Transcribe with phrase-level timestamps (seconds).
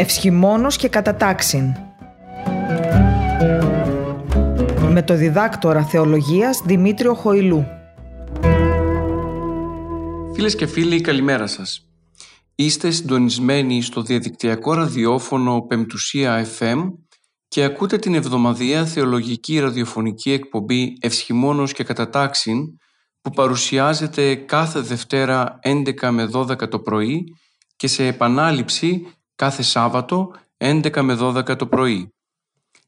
[0.00, 1.74] Ευσχημόνος και κατατάξιν.
[4.88, 7.66] Με το διδάκτορα θεολογίας Δημήτριο Χοηλού.
[10.34, 11.88] Φίλες και φίλοι, καλημέρα σας.
[12.54, 16.78] Είστε συντονισμένοι στο διαδικτυακό ραδιόφωνο Πεμπτουσία FM
[17.48, 22.58] και ακούτε την εβδομαδιαία θεολογική ραδιοφωνική εκπομπή Ευσχημόνος και Κατατάξιν
[23.20, 27.24] που παρουσιάζεται κάθε Δευτέρα 11 με 12 το πρωί
[27.76, 29.06] και σε επανάληψη
[29.40, 32.12] κάθε Σάββατο 11 με 12 το πρωί.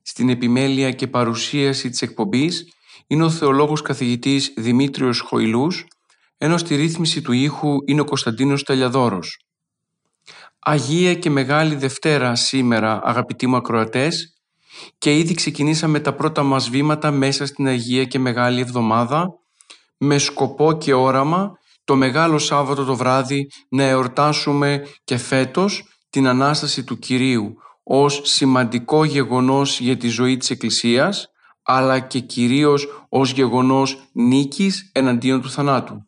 [0.03, 2.73] Στην επιμέλεια και παρουσίαση της εκπομπής
[3.07, 5.87] είναι ο θεολόγος καθηγητής Δημήτριος Χοηλούς,
[6.39, 9.39] ενώ στη ρύθμιση του ήχου είναι ο Κωνσταντίνος Τελιαδόρος.
[10.59, 14.35] Αγία και Μεγάλη Δευτέρα σήμερα αγαπητοί μου ακροατές
[14.99, 19.29] και ήδη ξεκινήσαμε τα πρώτα μας βήματα μέσα στην Αγία και Μεγάλη Εβδομάδα
[19.97, 21.53] με σκοπό και όραμα
[21.85, 29.05] το Μεγάλο Σάββατο το βράδυ να εορτάσουμε και φέτος την Ανάσταση του Κυρίου ως σημαντικό
[29.05, 31.31] γεγονός για τη ζωή της Εκκλησίας
[31.63, 36.07] αλλά και κυρίως ως γεγονός νίκης εναντίον του θανάτου.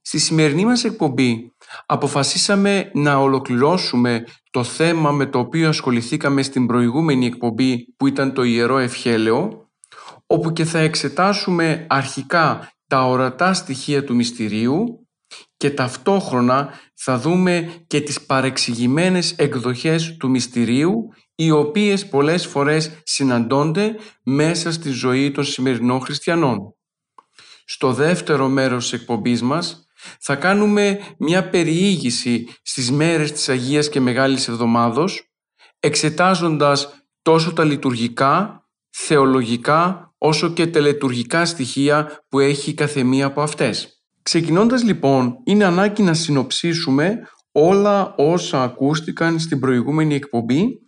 [0.00, 1.52] Στη σημερινή μας εκπομπή
[1.86, 8.42] αποφασίσαμε να ολοκληρώσουμε το θέμα με το οποίο ασχοληθήκαμε στην προηγούμενη εκπομπή που ήταν το
[8.42, 9.68] Ιερό Ευχέλαιο
[10.26, 15.03] όπου και θα εξετάσουμε αρχικά τα ορατά στοιχεία του μυστηρίου
[15.56, 23.96] και ταυτόχρονα θα δούμε και τις παρεξηγημένες εκδοχές του μυστηρίου οι οποίες πολλές φορές συναντώνται
[24.22, 26.58] μέσα στη ζωή των σημερινών χριστιανών.
[27.64, 29.86] Στο δεύτερο μέρος της εκπομπής μας
[30.20, 35.28] θα κάνουμε μια περιήγηση στις μέρες της Αγίας και Μεγάλης Εβδομάδος
[35.80, 43.93] εξετάζοντας τόσο τα λειτουργικά, θεολογικά όσο και τελετουργικά στοιχεία που έχει κάθε μία από αυτές.
[44.24, 47.18] Ξεκινώντας λοιπόν, είναι ανάγκη να συνοψίσουμε
[47.52, 50.80] όλα όσα ακούστηκαν στην προηγούμενη εκπομπή,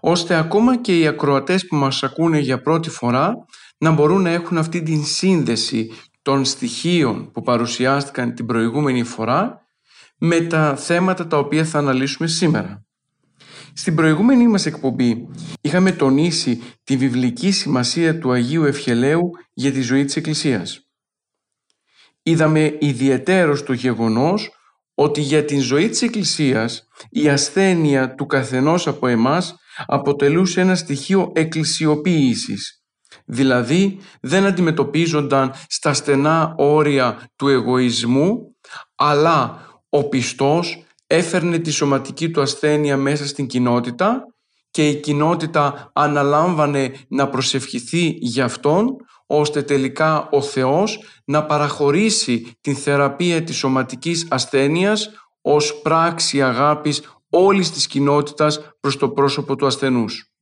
[0.00, 3.34] ώστε ακόμα και οι ακροατές που μας ακούνε για πρώτη φορά
[3.78, 5.90] να μπορούν να έχουν αυτή την σύνδεση
[6.22, 9.60] των στοιχείων που παρουσιάστηκαν την προηγούμενη φορά
[10.18, 12.84] με τα θέματα τα οποία θα αναλύσουμε σήμερα.
[13.72, 15.28] Στην προηγούμενη μας εκπομπή
[15.60, 20.81] είχαμε τονίσει τη βιβλική σημασία του Αγίου Ευχελαίου για τη ζωή της Εκκλησίας.
[22.22, 24.50] Είδαμε ιδιαίτερο το γεγονός
[24.94, 29.54] ότι για την ζωή της Εκκλησίας η ασθένεια του καθενός από εμάς
[29.86, 32.82] αποτελούσε ένα στοιχείο εκκλησιοποίησης.
[33.24, 38.56] Δηλαδή δεν αντιμετωπίζονταν στα στενά όρια του εγωισμού
[38.94, 44.26] αλλά ο πιστός έφερνε τη σωματική του ασθένεια μέσα στην κοινότητα
[44.70, 48.96] και η κοινότητα αναλάμβανε να προσευχηθεί για Αυτόν
[49.34, 55.10] ώστε τελικά ο Θεός να παραχωρήσει την θεραπεία της σωματικής ασθένειας
[55.40, 60.32] ως πράξη αγάπης όλης της κοινότητας προς το πρόσωπο του ασθενούς.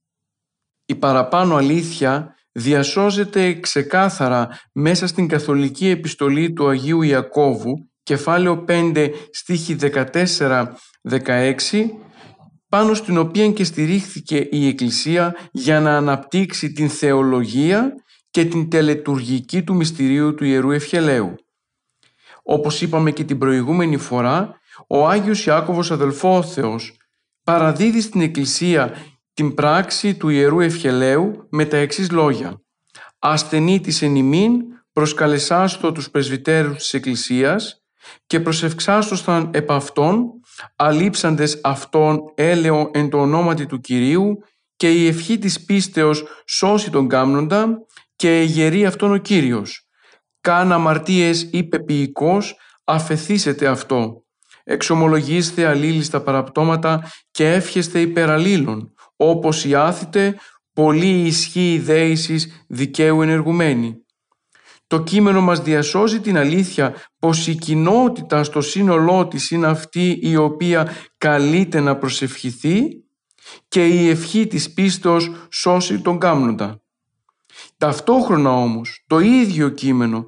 [0.87, 9.77] Η παραπάνω αλήθεια διασώζεται ξεκάθαρα μέσα στην καθολική επιστολή του Αγίου Ιακώβου κεφάλαιο 5 στίχη
[9.81, 10.51] 14-16
[12.69, 17.95] πάνω στην οποία και στηρίχθηκε η Εκκλησία για να αναπτύξει την θεολογία
[18.31, 21.35] και την τελετουργική του μυστηρίου του Ιερού Ευχελαίου.
[22.43, 26.97] Όπως είπαμε και την προηγούμενη φορά, ο Άγιος Ιάκωβος Αδελφόθεος
[27.45, 28.95] παραδίδει στην Εκκλησία
[29.35, 32.61] την πράξη του Ιερού Ευχελαίου με τα εξής λόγια
[33.19, 34.53] «Ασθενή της εν ημίν
[34.93, 37.83] προσκαλεσάστο τους πρεσβυτέρους της Εκκλησίας
[38.27, 40.31] και προσευξάστοσταν επ' αυτόν,
[40.77, 44.39] αλείψαντες αυτόν έλεο εν το ονόματι του Κυρίου
[44.77, 47.87] και η ευχή της πίστεως σώσει τον κάμνοντα
[48.21, 49.87] και εγερεί αυτόν ο Κύριος.
[50.41, 54.25] Καν αμαρτίες είπε ποιηκός, αφεθήσετε αυτό.
[54.65, 60.39] Εξομολογήστε αλλήλιστα παραπτώματα και εύχεστε υπεραλλήλων, όπως οι άθητε,
[60.73, 63.95] πολύ ισχύει δέησης δικαίου ενεργουμένη.
[64.87, 70.37] Το κείμενο μας διασώζει την αλήθεια πως η κοινότητα στο σύνολό της είναι αυτή η
[70.37, 72.83] οποία καλείται να προσευχηθεί
[73.69, 76.81] και η ευχή της πίστος σώσει τον κάμνοντα.
[77.81, 80.27] Ταυτόχρονα όμως το ίδιο κείμενο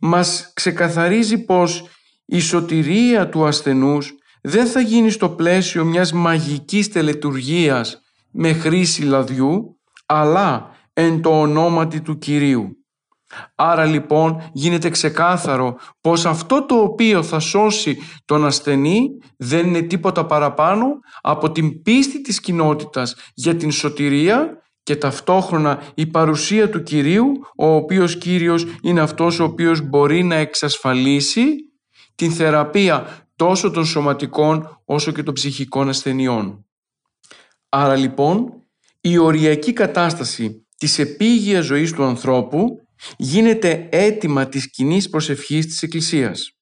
[0.00, 1.88] μας ξεκαθαρίζει πως
[2.24, 4.12] η σωτηρία του ασθενούς
[4.42, 8.00] δεν θα γίνει στο πλαίσιο μιας μαγικής τελετουργίας
[8.30, 12.76] με χρήση λαδιού, αλλά εν το ονόματι του Κυρίου.
[13.54, 20.26] Άρα λοιπόν γίνεται ξεκάθαρο πως αυτό το οποίο θα σώσει τον ασθενή δεν είναι τίποτα
[20.26, 20.86] παραπάνω
[21.20, 27.66] από την πίστη της κοινότητας για την σωτηρία και ταυτόχρονα η παρουσία του Κυρίου, ο
[27.66, 31.46] οποίος Κύριος είναι αυτός ο οποίος μπορεί να εξασφαλίσει
[32.14, 36.66] την θεραπεία τόσο των σωματικών όσο και των ψυχικών ασθενειών.
[37.68, 38.62] Άρα λοιπόν
[39.00, 42.86] η οριακή κατάσταση της επίγειας ζωής του ανθρώπου
[43.16, 46.56] γίνεται αίτημα της κοινής προσευχής της Εκκλησίας.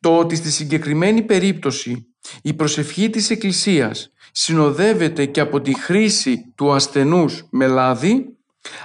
[0.00, 2.11] Το ότι στη συγκεκριμένη περίπτωση
[2.42, 8.36] η προσευχή της Εκκλησίας συνοδεύεται και από τη χρήση του ασθενούς με λάδι,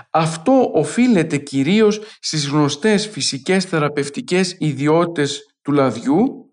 [0.09, 6.51] αυτό οφείλεται κυρίως στις γνωστές φυσικές θεραπευτικές ιδιότητες του λαδιού,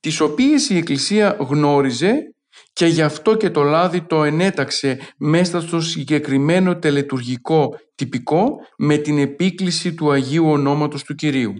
[0.00, 2.34] τις οποίες η Εκκλησία γνώριζε
[2.72, 9.18] και γι' αυτό και το λάδι το ενέταξε μέσα στο συγκεκριμένο τελετουργικό τυπικό με την
[9.18, 11.54] επίκληση του Αγίου Ονόματος του Κυρίου.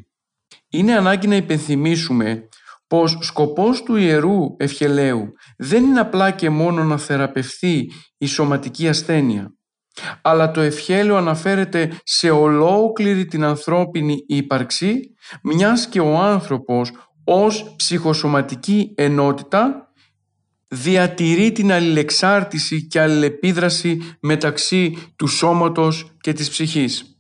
[0.69, 2.49] Είναι ανάγκη να υπενθυμίσουμε
[2.87, 9.55] πως σκοπός του Ιερού Ευχελαίου δεν είναι απλά και μόνο να θεραπευθεί η σωματική ασθένεια,
[10.23, 15.01] αλλά το ευχέλαιο αναφέρεται σε ολόκληρη την ανθρώπινη ύπαρξη,
[15.43, 16.93] μιας και ο άνθρωπος
[17.25, 19.91] ως ψυχοσωματική ενότητα
[20.69, 27.16] διατηρεί την αλληλεξάρτηση και αλληλεπίδραση μεταξύ του σώματος και της ψυχής.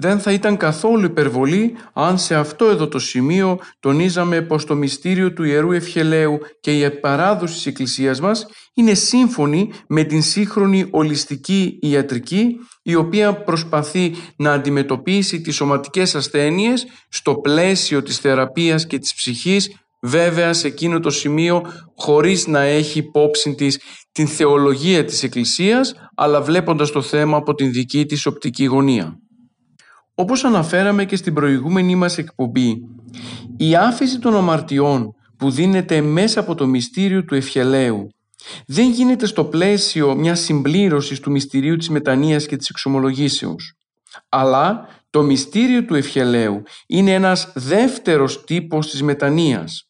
[0.00, 5.32] Δεν θα ήταν καθόλου υπερβολή αν σε αυτό εδώ το σημείο τονίζαμε πως το μυστήριο
[5.32, 11.78] του Ιερού Ευχελαίου και η παράδοση της Εκκλησίας μας είναι σύμφωνη με την σύγχρονη ολιστική
[11.80, 19.14] ιατρική η οποία προσπαθεί να αντιμετωπίσει τις σωματικές ασθένειες στο πλαίσιο της θεραπείας και της
[19.14, 21.62] ψυχής βέβαια σε εκείνο το σημείο
[21.96, 23.80] χωρίς να έχει υπόψη της
[24.12, 29.18] την θεολογία της Εκκλησίας αλλά βλέποντας το θέμα από την δική της οπτική γωνία.
[30.20, 32.82] Όπως αναφέραμε και στην προηγούμενη μας εκπομπή,
[33.56, 38.08] η άφηση των αμαρτιών που δίνεται μέσα από το μυστήριο του ευχελαίου
[38.66, 43.74] δεν γίνεται στο πλαίσιο μιας συμπλήρωσης του μυστηρίου της μετανοίας και της εξομολογήσεως.
[44.28, 49.88] Αλλά το μυστήριο του ευχελαίου είναι ένας δεύτερος τύπος της μετανοίας,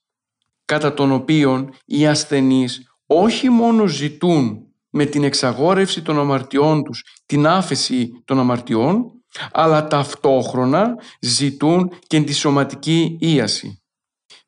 [0.65, 4.59] κατά τον οποίο οι ασθενείς όχι μόνο ζητούν
[4.91, 9.13] με την εξαγόρευση των αμαρτιών τους την άφεση των αμαρτιών,
[9.53, 13.83] αλλά ταυτόχρονα ζητούν και τη σωματική ίαση.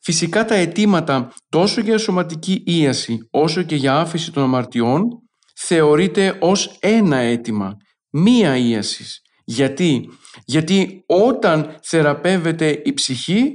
[0.02, 5.08] Φυσικά τα αιτήματα τόσο για σωματική ίαση όσο και για άφηση των αμαρτιών
[5.54, 7.76] θεωρείται ως ένα αίτημα,
[8.10, 9.04] μία ίαση.
[9.44, 10.10] Γιατί;
[10.44, 13.50] Γιατί όταν θεραπεύεται η ψυχή,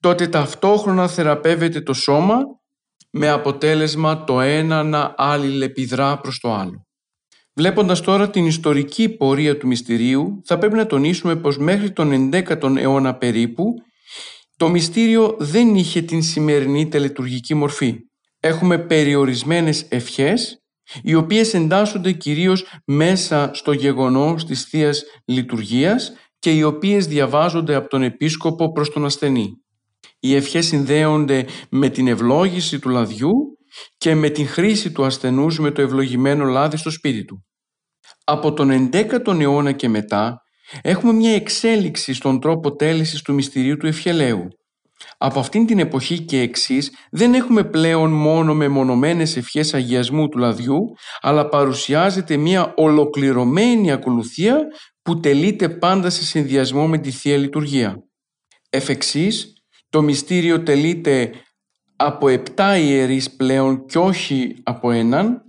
[0.00, 2.38] τότε ταυτόχρονα θεραπεύεται το σώμα
[3.10, 6.86] με αποτέλεσμα το ένα να αλληλεπιδρά προς το άλλο.
[7.54, 12.76] Βλέποντας τώρα την ιστορική πορεία του μυστηρίου, θα πρέπει να τονίσουμε πως μέχρι τον 11ο
[12.76, 13.74] αιώνα περίπου,
[14.56, 17.96] το μυστήριο δεν είχε την σημερινή τελετουργική μορφή.
[18.40, 20.62] Έχουμε περιορισμένες ευχές,
[21.02, 27.88] οι οποίες εντάσσονται κυρίως μέσα στο γεγονός της θείας Λειτουργίας και οι οποίες διαβάζονται από
[27.88, 29.52] τον Επίσκοπο προς τον ασθενή.
[30.20, 33.49] Οι ευχές συνδέονται με την ευλόγηση του λαδιού
[33.96, 37.44] και με την χρήση του ασθενούς με το ευλογημένο λάδι στο σπίτι του.
[38.24, 40.36] Από τον 11ο αιώνα και μετά
[40.82, 44.48] έχουμε μια εξέλιξη στον τρόπο τέλεσης του μυστηρίου του ευχελαίου.
[45.18, 50.78] Από αυτήν την εποχή και εξής δεν έχουμε πλέον μόνο μεμονωμένες ευχές αγιασμού του λαδιού,
[51.20, 54.58] αλλά παρουσιάζεται μια ολοκληρωμένη ακολουθία
[55.02, 57.96] που τελείται πάντα σε συνδυασμό με τη Θεία Λειτουργία.
[58.70, 59.52] Εφ' εξής,
[59.90, 61.32] το μυστήριο τελείται
[62.02, 65.42] από επτά ιερείς πλέον και όχι από έναν.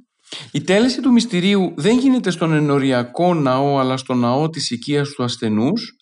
[0.51, 5.23] Η τέλεση του μυστηρίου δεν γίνεται στον ενοριακό ναό αλλά στο ναό της οικίας του
[5.23, 5.95] ασθενούς.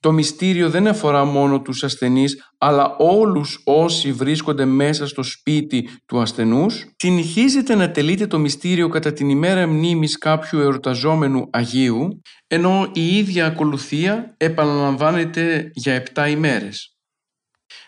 [0.00, 6.20] Το μυστήριο δεν αφορά μόνο τους ασθενείς αλλά όλους όσοι βρίσκονται μέσα στο σπίτι του
[6.20, 6.86] ασθενούς.
[6.96, 13.46] Συνηθίζεται να τελείται το μυστήριο κατά την ημέρα μνήμης κάποιου εορταζόμενου Αγίου ενώ η ίδια
[13.46, 16.94] ακολουθία επαναλαμβάνεται για επτά ημέρες.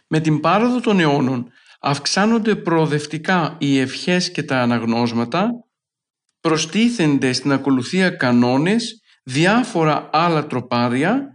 [0.06, 1.52] Με την πάροδο των αιώνων
[1.82, 5.48] αυξάνονται προοδευτικά οι ευχές και τα αναγνώσματα,
[6.40, 11.26] προστίθενται στην ακολουθία κανόνες, διάφορα άλλα τροπάρια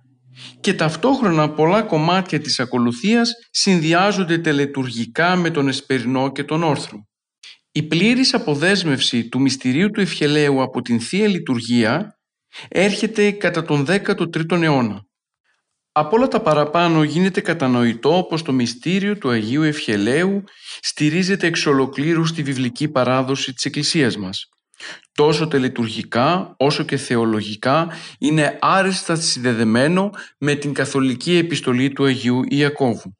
[0.60, 6.98] και ταυτόχρονα πολλά κομμάτια της ακολουθίας συνδυάζονται τελετουργικά με τον εσπερινό και τον όρθρο.
[7.72, 12.20] Η πλήρης αποδέσμευση του μυστηρίου του ευχελαίου από την Θεία Λειτουργία
[12.68, 15.07] έρχεται κατά τον 13ο αιώνα.
[16.00, 20.44] Από όλα τα παραπάνω γίνεται κατανοητό πως το μυστήριο του Αγίου Ευχελαίου
[20.82, 24.50] στηρίζεται εξ ολοκλήρου στη βιβλική παράδοση της Εκκλησίας μας.
[25.13, 27.88] Τόσο τελετουργικά όσο και θεολογικά
[28.20, 33.18] είναι άριστα συνδεδεμένο με την καθολική επιστολή του Αγίου Ιακώβου.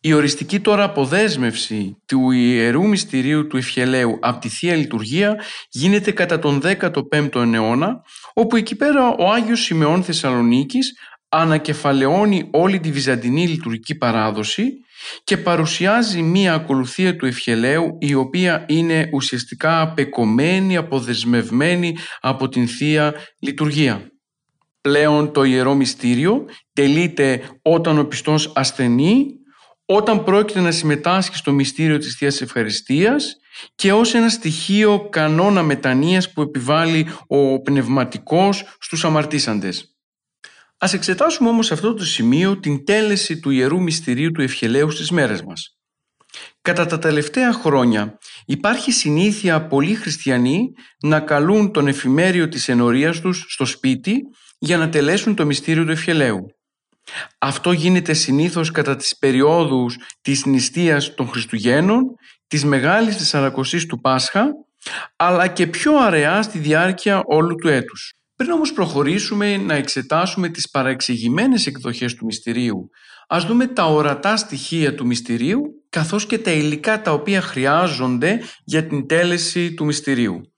[0.00, 5.36] Η οριστική τώρα αποδέσμευση του Ιερού Μυστηρίου του Ευχελαίου από τη Θεία Λειτουργία
[5.70, 8.00] γίνεται κατά τον 15ο αιώνα,
[8.34, 10.92] όπου εκεί πέρα ο Άγιος Σιμεών Θεσσαλονίκης
[11.28, 14.72] ανακεφαλαιώνει όλη τη βυζαντινή λειτουργική παράδοση
[15.24, 23.14] και παρουσιάζει μία ακολουθία του ευχελαίου η οποία είναι ουσιαστικά απεκομμένη, αποδεσμευμένη από την Θεία
[23.38, 24.10] Λειτουργία.
[24.80, 29.26] Πλέον το Ιερό Μυστήριο τελείται όταν ο πιστός ασθενεί,
[29.84, 33.36] όταν πρόκειται να συμμετάσχει στο μυστήριο της Θείας Ευχαριστίας
[33.74, 39.97] και ως ένα στοιχείο κανόνα μετανοίας που επιβάλλει ο πνευματικός στους αμαρτήσαντες.
[40.78, 45.10] Ας εξετάσουμε όμως σε αυτό το σημείο την τέλεση του Ιερού Μυστηρίου του Ευχελαίου στις
[45.10, 45.78] μέρες μας.
[46.62, 53.46] Κατά τα τελευταία χρόνια υπάρχει συνήθεια πολλοί χριστιανοί να καλούν τον εφημέριο της ενορίας τους
[53.48, 54.20] στο σπίτι
[54.58, 56.46] για να τελέσουν το μυστήριο του ευχελαίου.
[57.38, 62.02] Αυτό γίνεται συνήθως κατά τις περιόδους της νηστείας των Χριστουγέννων,
[62.46, 64.46] της Μεγάλης Τεσσαρακοσής του Πάσχα,
[65.16, 68.17] αλλά και πιο αραιά στη διάρκεια όλου του έτους.
[68.38, 72.90] Πριν όμως προχωρήσουμε να εξετάσουμε τις παραεξηγημένες εκδοχές του μυστηρίου,
[73.28, 78.86] ας δούμε τα ορατά στοιχεία του μυστηρίου, καθώς και τα υλικά τα οποία χρειάζονται για
[78.86, 80.52] την τέλεση του μυστηρίου.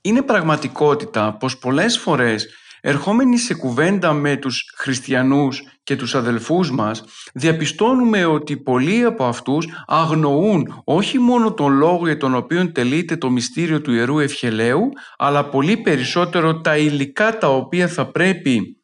[0.00, 2.48] Είναι πραγματικότητα πως πολλές φορές
[2.86, 9.68] ερχόμενοι σε κουβέντα με τους χριστιανούς και τους αδελφούς μας, διαπιστώνουμε ότι πολλοί από αυτούς
[9.86, 14.88] αγνοούν όχι μόνο τον λόγο για τον οποίο τελείται το μυστήριο του Ιερού Ευχελαίου,
[15.18, 18.82] αλλά πολύ περισσότερο τα υλικά τα οποία θα πρέπει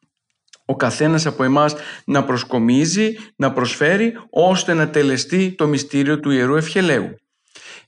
[0.64, 6.54] ο καθένας από εμάς να προσκομίζει, να προσφέρει, ώστε να τελεστεί το μυστήριο του Ιερού
[6.56, 7.14] Ευχελαίου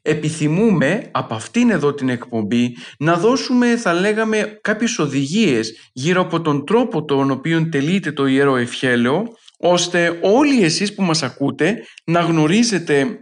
[0.03, 6.67] επιθυμούμε από αυτήν εδώ την εκπομπή να δώσουμε θα λέγαμε κάποιες οδηγίες γύρω από τον
[6.67, 9.23] τρόπο τον οποίο τελείται το Ιερό Ευχέλαιο
[9.59, 13.19] ώστε όλοι εσείς που μας ακούτε να γνωρίζετε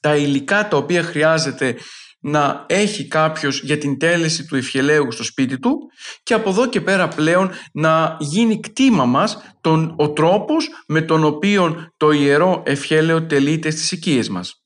[0.00, 1.76] τα υλικά τα οποία χρειάζεται
[2.20, 5.78] να έχει κάποιος για την τέλεση του ευχελαίου στο σπίτι του
[6.22, 11.24] και από εδώ και πέρα πλέον να γίνει κτήμα μας τον, ο τρόπος με τον
[11.24, 14.63] οποίο το Ιερό Ευχέλαιο τελείται στις οικίες μας.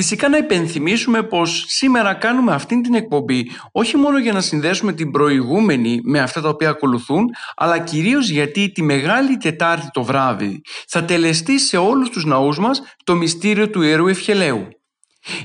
[0.00, 5.10] Φυσικά να υπενθυμίσουμε πως σήμερα κάνουμε αυτήν την εκπομπή όχι μόνο για να συνδέσουμε την
[5.10, 7.24] προηγούμενη με αυτά τα οποία ακολουθούν,
[7.56, 12.82] αλλά κυρίως γιατί τη Μεγάλη Τετάρτη το βράδυ θα τελεστεί σε όλους τους ναούς μας
[13.04, 14.68] το μυστήριο του Ιερού Ευχελαίου.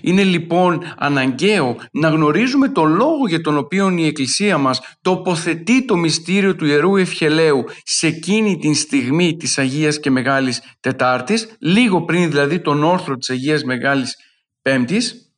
[0.01, 5.95] Είναι λοιπόν αναγκαίο να γνωρίζουμε τον λόγο για τον οποίο η Εκκλησία μας τοποθετεί το
[5.95, 12.29] μυστήριο του Ιερού Ευχελαίου σε εκείνη την στιγμή της Αγίας και Μεγάλης Τετάρτης, λίγο πριν
[12.29, 14.15] δηλαδή τον όρθρο της Αγίας Μεγάλης
[14.63, 15.33] Πέμπτης,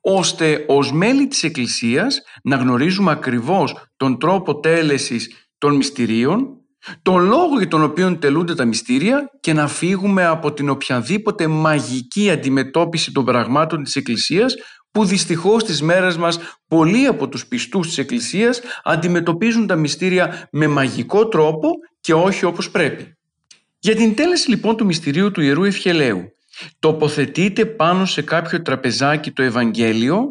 [0.00, 6.58] ώστε ως μέλη της Εκκλησίας να γνωρίζουμε ακριβώς τον τρόπο τέλεσης των μυστηρίων,
[7.02, 12.30] τον λόγο για τον οποίο τελούνται τα μυστήρια και να φύγουμε από την οποιαδήποτε μαγική
[12.30, 14.54] αντιμετώπιση των πραγμάτων της Εκκλησίας
[14.90, 20.66] που δυστυχώς στις μέρες μας πολλοί από τους πιστούς της Εκκλησίας αντιμετωπίζουν τα μυστήρια με
[20.66, 21.70] μαγικό τρόπο
[22.00, 23.16] και όχι όπως πρέπει.
[23.78, 26.34] Για την τέλεση λοιπόν του μυστηρίου του Ιερού Ευχελαίου
[26.78, 30.24] Τοποθετείται πάνω σε κάποιο τραπεζάκι το Ευαγγέλιο,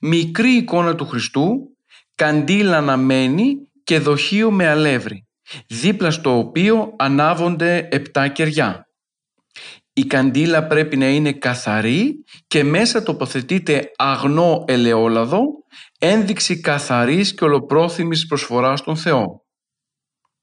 [0.00, 1.76] μικρή εικόνα του Χριστού,
[2.14, 5.26] καντήλα αναμένη και δοχείο με αλεύρι,
[5.66, 8.86] δίπλα στο οποίο ανάβονται επτά κεριά.
[9.92, 15.42] Η καντήλα πρέπει να είναι καθαρή και μέσα τοποθετείται αγνό ελαιόλαδο,
[15.98, 19.45] ένδειξη καθαρής και ολοπρόθυμης προσφοράς στον Θεό.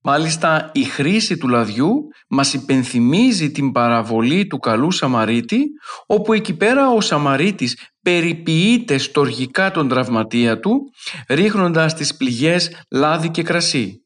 [0.06, 5.64] Μάλιστα η χρήση του λαδιού μας υπενθυμίζει την παραβολή του καλού Σαμαρίτη
[6.06, 10.82] όπου εκεί πέρα ο Σαμαρίτης περιποιείται στοργικά τον τραυματία του
[11.30, 13.98] ρίχνοντας τις πληγές λάδι και κρασί.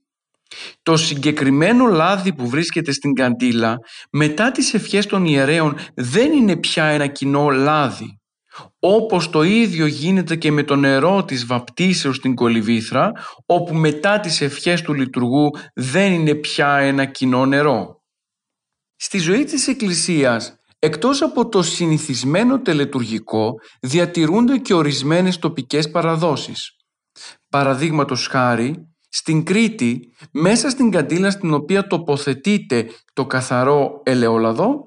[0.83, 3.77] Το συγκεκριμένο λάδι που βρίσκεται στην καντήλα
[4.11, 8.19] μετά τις ευχές των ιερέων δεν είναι πια ένα κοινό λάδι
[8.79, 13.11] όπως το ίδιο γίνεται και με το νερό της βαπτίσεως στην κολυβήθρα,
[13.45, 18.01] όπου μετά τις ευχές του λειτουργού δεν είναι πια ένα κοινό νερό.
[18.95, 26.71] Στη ζωή της Εκκλησίας, εκτός από το συνηθισμένο τελετουργικό, διατηρούνται και ορισμένες τοπικές παραδόσεις.
[27.49, 29.99] Παραδείγματος χάρη, στην Κρήτη,
[30.31, 34.85] μέσα στην καντήλα στην οποία τοποθετείται το καθαρό ελαιόλαδο,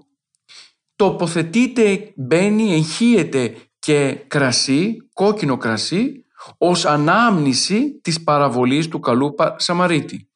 [1.00, 6.24] τοποθετείται, μπαίνει, εγχύεται και κρασί, κόκκινο κρασί,
[6.58, 10.28] ως ανάμνηση της παραβολής του καλού Σαμαρίτη.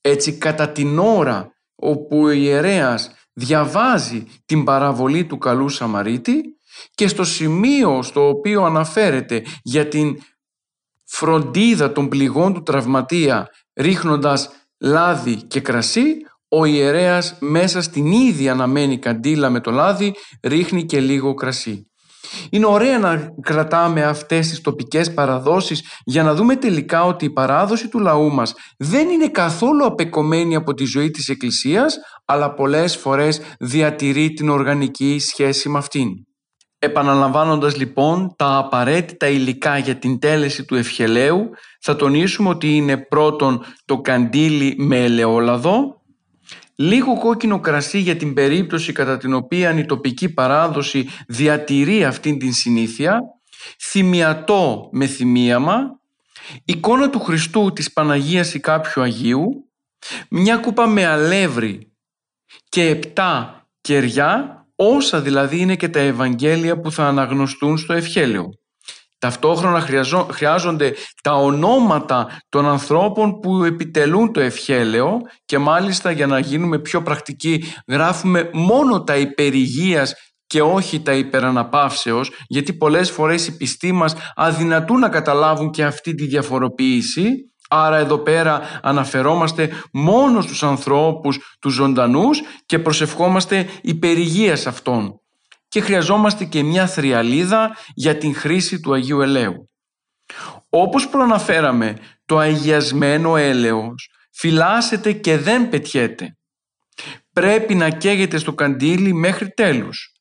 [0.00, 6.40] Έτσι κατά την ώρα όπου ο ιερέας διαβάζει την παραβολή του καλού Σαμαρίτη
[6.94, 10.18] και στο σημείο στο οποίο αναφέρεται για την
[11.04, 16.16] φροντίδα των πληγών του τραυματία ρίχνοντας λάδι και κρασί,
[16.48, 21.82] ο ιερέας μέσα στην ίδια αναμένη καντήλα με το λάδι ρίχνει και λίγο κρασί.
[22.50, 27.88] Είναι ωραία να κρατάμε αυτές τις τοπικές παραδόσεις για να δούμε τελικά ότι η παράδοση
[27.88, 33.40] του λαού μας δεν είναι καθόλου απεκομμένη από τη ζωή της Εκκλησίας αλλά πολλές φορές
[33.58, 36.08] διατηρεί την οργανική σχέση με αυτήν.
[36.80, 41.48] Επαναλαμβάνοντας λοιπόν τα απαραίτητα υλικά για την τέλεση του ευχελαίου
[41.80, 45.97] θα τονίσουμε ότι είναι πρώτον το καντήλι με ελαιόλαδο,
[46.78, 52.52] λίγο κόκκινο κρασί για την περίπτωση κατά την οποία η τοπική παράδοση διατηρεί αυτήν την
[52.52, 53.20] συνήθεια,
[53.80, 56.00] θυμιατό με θυμίαμα,
[56.64, 59.70] εικόνα του Χριστού της Παναγίας ή κάποιου Αγίου,
[60.28, 61.92] μια κούπα με αλεύρι
[62.68, 68.57] και επτά κεριά, όσα δηλαδή είναι και τα Ευαγγέλια που θα αναγνωστούν στο ευχέλαιο.
[69.18, 69.86] Ταυτόχρονα
[70.30, 77.02] χρειάζονται τα ονόματα των ανθρώπων που επιτελούν το ευχέλαιο και μάλιστα για να γίνουμε πιο
[77.02, 80.14] πρακτικοί γράφουμε μόνο τα υπερηγίας
[80.46, 86.14] και όχι τα υπεραναπαύσεως γιατί πολλές φορές οι πιστοί μας αδυνατούν να καταλάβουν και αυτή
[86.14, 87.28] τη διαφοροποίηση.
[87.70, 95.20] Άρα εδώ πέρα αναφερόμαστε μόνο στους ανθρώπους τους ζωντανούς και προσευχόμαστε υπερηγίας αυτών
[95.68, 99.70] και χρειαζόμαστε και μια θριαλίδα για την χρήση του Αγίου Ελαίου.
[100.68, 106.36] Όπως προαναφέραμε, το αγιασμένο έλεος φυλάσσεται και δεν πετιέται.
[107.32, 110.12] Πρέπει να καίγεται στο καντήλι μέχρι τέλους.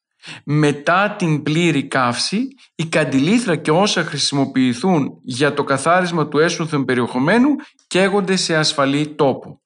[0.44, 7.50] Μετά την πλήρη καύση, η καντιλήθρα και όσα χρησιμοποιηθούν για το καθάρισμα του έσωθεν περιεχομένου
[7.88, 9.62] καίγονται σε ασφαλή τόπο.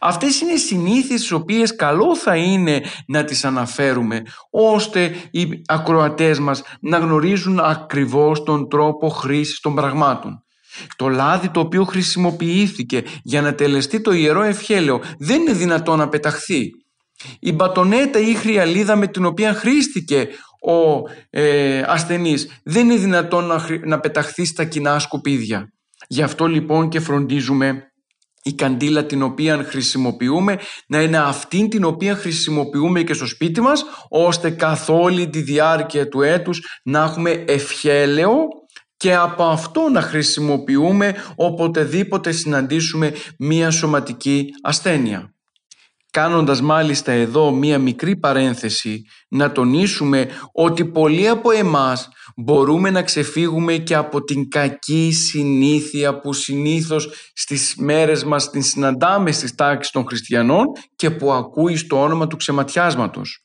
[0.00, 6.38] Αυτές είναι οι συνήθειες τις οποίες καλό θα είναι να τις αναφέρουμε ώστε οι ακροατές
[6.38, 10.44] μας να γνωρίζουν ακριβώς τον τρόπο χρήσης των πραγμάτων.
[10.96, 16.08] Το λάδι το οποίο χρησιμοποιήθηκε για να τελεστεί το ιερό ευχέλαιο δεν είναι δυνατό να
[16.08, 16.70] πεταχθεί.
[17.40, 20.28] Η μπατονέτα ή η χρυαλίδα με την οποία χρήστηκε
[20.66, 25.68] ο ε, ασθενής δεν είναι δυνατόν να, να πεταχθεί στα κοινά σκουπίδια.
[26.08, 27.93] Γι' αυτό λοιπόν και φροντίζουμε
[28.46, 33.84] η καντήλα την οποία χρησιμοποιούμε να είναι αυτή την οποία χρησιμοποιούμε και στο σπίτι μας
[34.08, 38.34] ώστε καθ' όλη τη διάρκεια του έτους να έχουμε ευχέλαιο
[38.96, 45.34] και από αυτό να χρησιμοποιούμε οποτεδήποτε συναντήσουμε μία σωματική ασθένεια.
[46.10, 53.76] Κάνοντας μάλιστα εδώ μία μικρή παρένθεση να τονίσουμε ότι πολλοί από εμάς μπορούμε να ξεφύγουμε
[53.76, 60.06] και από την κακή συνήθεια που συνήθως στις μέρες μας την συναντάμε στις τάξεις των
[60.06, 60.66] χριστιανών
[60.96, 63.44] και που ακούει στο όνομα του ξεματιάσματος.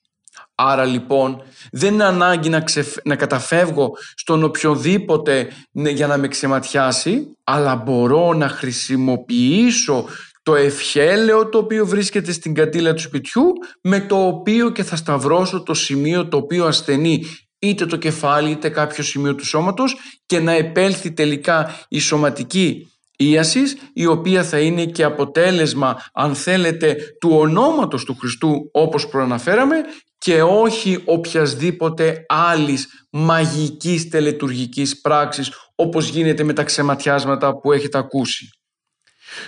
[0.55, 2.63] Άρα λοιπόν δεν είναι ανάγκη να,
[3.03, 10.05] να καταφεύγω στον οποιοδήποτε ναι, για να με ξεματιάσει αλλά μπορώ να χρησιμοποιήσω
[10.43, 13.43] το ευχέλαιο το οποίο βρίσκεται στην κατήλα του σπιτιού
[13.81, 17.23] με το οποίο και θα σταυρώσω το σημείο το οποίο ασθενεί
[17.59, 19.95] είτε το κεφάλι είτε κάποιο σημείο του σώματος
[20.25, 26.97] και να επέλθει τελικά η σωματική ίασης η οποία θα είναι και αποτέλεσμα αν θέλετε
[27.19, 29.75] του ονόματος του Χριστού όπως προαναφέραμε
[30.17, 38.49] και όχι οποιασδήποτε άλλης μαγικής τελετουργικής πράξης όπως γίνεται με τα ξεματιάσματα που έχετε ακούσει.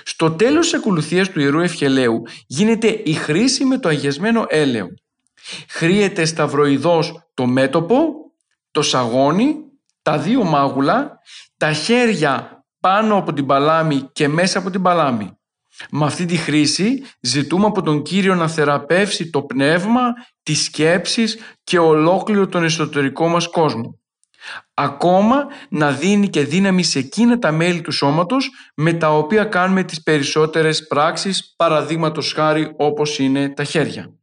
[0.04, 4.88] Στο τέλος της ακολουθίας του Ιερού Ευχελαίου γίνεται η χρήση με το αγιασμένο έλαιο.
[5.70, 8.14] Χρήεται σταυροειδώς το μέτωπο,
[8.72, 9.56] το σαγόνι,
[10.02, 11.20] τα δύο μάγουλα,
[11.58, 15.36] τα χέρια πάνω από την παλάμη και μέσα από την παλάμη.
[15.90, 20.02] Με αυτή τη χρήση ζητούμε από τον Κύριο να θεραπεύσει το πνεύμα,
[20.44, 24.00] τις σκέψεις και ολόκληρο τον εσωτερικό μας κόσμο.
[24.74, 29.84] Ακόμα να δίνει και δύναμη σε εκείνα τα μέλη του σώματος με τα οποία κάνουμε
[29.84, 34.21] τις περισσότερες πράξεις παραδείγματος χάρη όπως είναι τα χέρια.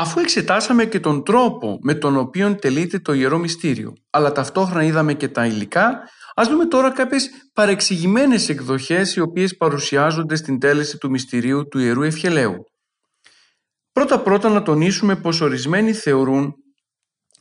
[0.00, 5.14] Αφού εξετάσαμε και τον τρόπο με τον οποίο τελείται το Ιερό Μυστήριο, αλλά ταυτόχρονα είδαμε
[5.14, 6.00] και τα υλικά,
[6.34, 12.02] ας δούμε τώρα κάποιες παρεξηγημένες εκδοχές οι οποίες παρουσιάζονται στην τέλεση του Μυστηρίου του Ιερού
[12.02, 12.64] Ευχελαίου.
[13.92, 16.54] Πρώτα-πρώτα να τονίσουμε πως ορισμένοι θεωρούν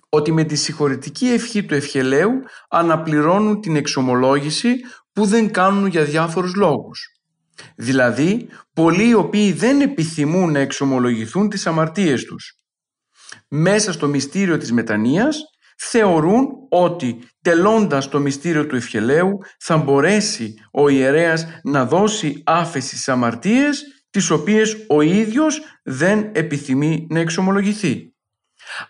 [0.09, 2.31] ότι με τη συγχωρητική ευχή του ευχελαίου
[2.69, 4.75] αναπληρώνουν την εξομολόγηση
[5.13, 7.18] που δεν κάνουν για διάφορους λόγους.
[7.75, 12.53] Δηλαδή, πολλοί οι οποίοι δεν επιθυμούν να εξομολογηθούν τις αμαρτίες τους.
[13.47, 15.39] Μέσα στο μυστήριο της μετανοίας
[15.77, 23.09] θεωρούν ότι τελώντας το μυστήριο του ευχελαίου θα μπορέσει ο ιερέας να δώσει άφεση στις
[23.09, 28.13] αμαρτίες τις οποίες ο ίδιος δεν επιθυμεί να εξομολογηθεί.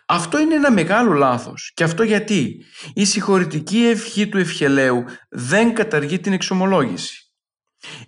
[0.06, 1.72] Αυτό είναι ένα μεγάλο λάθος.
[1.74, 7.29] Και αυτό γιατί; Η συγχωρητική ευχή του ευχελαίου δεν καταργεί την εξομολόγηση.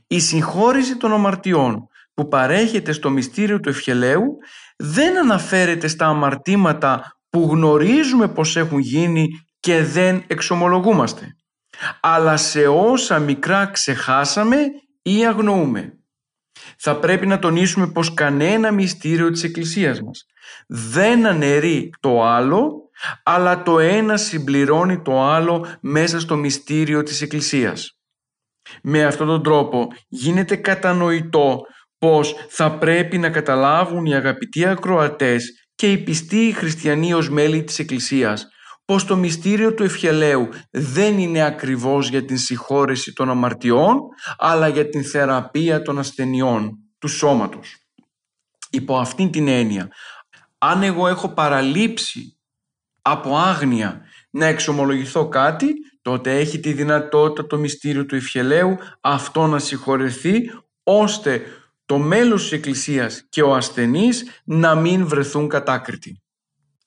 [0.07, 4.37] Η συγχώρηση των αμαρτιών που παρέχεται στο μυστήριο του ευχελαίου
[4.77, 9.27] δεν αναφέρεται στα αμαρτήματα που γνωρίζουμε πως έχουν γίνει
[9.59, 11.35] και δεν εξομολογούμαστε,
[12.01, 14.57] αλλά σε όσα μικρά ξεχάσαμε
[15.01, 15.95] ή αγνοούμε.
[16.77, 20.25] Θα πρέπει να τονίσουμε πως κανένα μυστήριο της Εκκλησίας μας
[20.67, 22.89] δεν αναιρεί το άλλο,
[23.23, 28.00] αλλά το ένα συμπληρώνει το άλλο μέσα στο μυστήριο της Εκκλησίας.
[28.83, 31.61] Με αυτόν τον τρόπο γίνεται κατανοητό
[31.97, 37.79] πως θα πρέπει να καταλάβουν οι αγαπητοί ακροατές και οι πιστοί χριστιανοί ως μέλη της
[37.79, 38.47] Εκκλησίας
[38.85, 43.99] πως το μυστήριο του ευχελαίου δεν είναι ακριβώς για την συγχώρεση των αμαρτιών
[44.37, 47.75] αλλά για την θεραπεία των ασθενειών του σώματος.
[48.69, 49.91] Υπό αυτήν την έννοια,
[50.57, 52.37] αν εγώ έχω παραλείψει
[53.01, 59.59] από άγνοια να εξομολογηθώ κάτι, τότε έχει τη δυνατότητα το μυστήριο του ευχελαίου αυτό να
[59.59, 60.51] συγχωρεθεί
[60.83, 61.41] ώστε
[61.85, 66.21] το μέλος της Εκκλησίας και ο ασθενής να μην βρεθούν κατάκριτοι.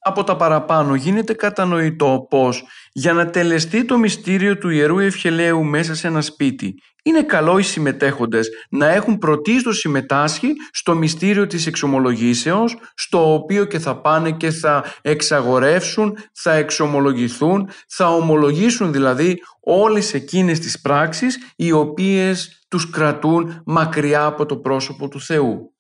[0.07, 5.95] Από τα παραπάνω γίνεται κατανοητό πως για να τελεστεί το μυστήριο του Ιερού Ευχελαίου μέσα
[5.95, 6.75] σε ένα σπίτι
[7.07, 13.79] είναι καλό οι συμμετέχοντες να έχουν πρωτίστως συμμετάσχει στο μυστήριο της εξομολογήσεως στο οποίο και
[13.79, 21.73] θα πάνε και θα εξαγορεύσουν, θα εξομολογηθούν, θα ομολογήσουν δηλαδή όλες εκείνες τις πράξεις οι
[21.73, 25.75] οποίες τους κρατούν μακριά από το πρόσωπο του Θεού.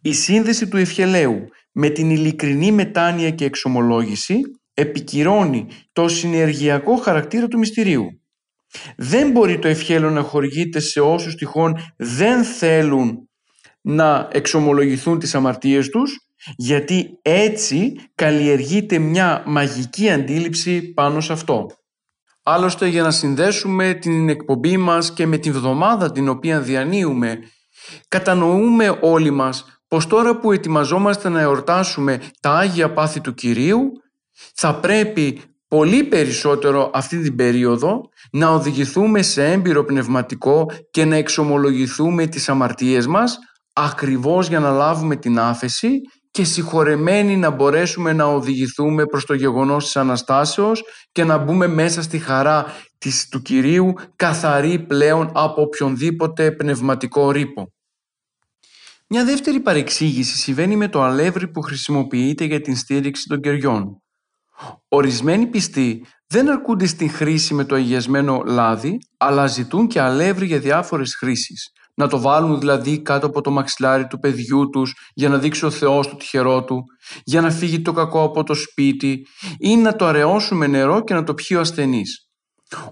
[0.00, 4.40] Η σύνδεση του ευχελαίου με την ειλικρινή μετάνοια και εξομολόγηση
[4.74, 8.06] επικυρώνει το συνεργειακό χαρακτήρα του μυστηρίου.
[8.96, 13.28] Δεν μπορεί το ευχέλαιο να χορηγείται σε όσους τυχόν δεν θέλουν
[13.80, 21.66] να εξομολογηθούν τις αμαρτίες τους γιατί έτσι καλλιεργείται μια μαγική αντίληψη πάνω σε αυτό.
[22.42, 27.38] Άλλωστε για να συνδέσουμε την εκπομπή μας και με την βδομάδα την οποία διανύουμε
[28.08, 33.92] κατανοούμε όλοι μας πως τώρα που ετοιμαζόμαστε να εορτάσουμε τα Άγια Πάθη του Κυρίου
[34.54, 38.00] θα πρέπει πολύ περισσότερο αυτή την περίοδο
[38.32, 43.38] να οδηγηθούμε σε έμπειρο πνευματικό και να εξομολογηθούμε τις αμαρτίες μας
[43.72, 46.00] ακριβώς για να λάβουμε την άφεση
[46.30, 52.02] και συγχωρεμένοι να μπορέσουμε να οδηγηθούμε προς το γεγονός της Αναστάσεως και να μπούμε μέσα
[52.02, 52.64] στη χαρά
[52.98, 57.72] της, του Κυρίου καθαρή πλέον από οποιονδήποτε πνευματικό ρήπο.
[59.14, 64.02] Μια δεύτερη παρεξήγηση συμβαίνει με το αλεύρι που χρησιμοποιείται για την στήριξη των κεριών.
[64.88, 70.58] Ορισμένοι πιστοί δεν αρκούνται στην χρήση με το αγιασμένο λάδι, αλλά ζητούν και αλεύρι για
[70.58, 71.72] διάφορες χρήσεις.
[71.94, 75.70] Να το βάλουν δηλαδή κάτω από το μαξιλάρι του παιδιού τους για να δείξει ο
[75.70, 76.84] Θεός το τυχερό του,
[77.24, 79.26] για να φύγει το κακό από το σπίτι
[79.58, 82.30] ή να το αραιώσουν με νερό και να το πιει ο ασθενής.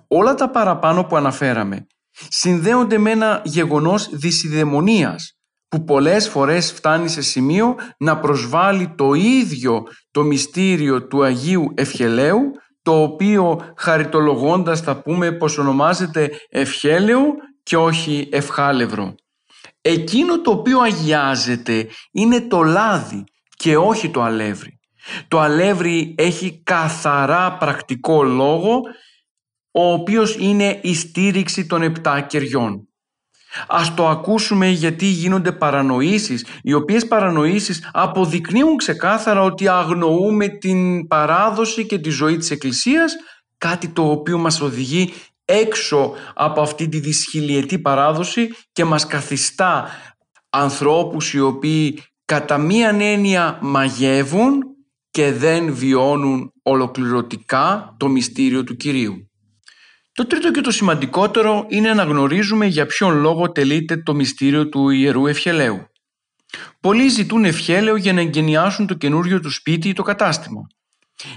[0.08, 1.86] Όλα τα παραπάνω που αναφέραμε
[2.28, 5.34] συνδέονται με ένα γεγονός δυσιδαιμονίας
[5.70, 12.40] που πολλές φορές φτάνει σε σημείο να προσβάλλει το ίδιο το μυστήριο του Αγίου Ευχελαίου
[12.82, 17.20] το οποίο χαριτολογώντας θα πούμε πως ονομάζεται ευχέλαιο
[17.62, 19.14] και όχι ευχάλευρο.
[19.80, 23.24] Εκείνο το οποίο αγιάζεται είναι το λάδι
[23.56, 24.78] και όχι το αλεύρι.
[25.28, 28.80] Το αλεύρι έχει καθαρά πρακτικό λόγο
[29.70, 32.89] ο οποίος είναι η στήριξη των επτά κεριών.
[33.68, 41.86] Ας το ακούσουμε γιατί γίνονται παρανοήσεις, οι οποίες παρανοήσεις αποδεικνύουν ξεκάθαρα ότι αγνοούμε την παράδοση
[41.86, 43.12] και τη ζωή της Εκκλησίας,
[43.58, 45.12] κάτι το οποίο μας οδηγεί
[45.44, 49.88] έξω από αυτή τη δυσχυλιετή παράδοση και μας καθιστά
[50.50, 54.62] ανθρώπους οι οποίοι κατά μίαν έννοια μαγεύουν
[55.10, 59.29] και δεν βιώνουν ολοκληρωτικά το μυστήριο του Κυρίου.
[60.12, 64.88] Το τρίτο και το σημαντικότερο είναι να γνωρίζουμε για ποιον λόγο τελείται το μυστήριο του
[64.88, 65.86] Ιερού Ευχελαίου.
[66.80, 70.60] Πολλοί ζητούν ευχέλαιο για να εγκαινιάσουν το καινούριο του σπίτι ή το κατάστημα.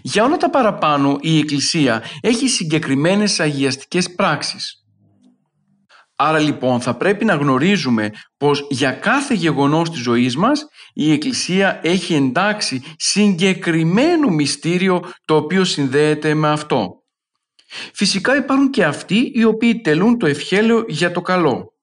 [0.02, 4.78] Για όλα τα παραπάνω η Εκκλησία έχει συγκεκριμένες αγιαστικές πράξεις.
[6.16, 11.80] Άρα λοιπόν θα πρέπει να γνωρίζουμε πως για κάθε γεγονός της ζωής μας η Εκκλησία
[11.84, 17.03] έχει εντάξει συγκεκριμένο μυστήριο το οποίο συνδέεται με αυτό.
[17.94, 21.74] Φυσικά υπάρχουν και αυτοί οι οποίοι τελούν το ευχέλαιο για το καλό.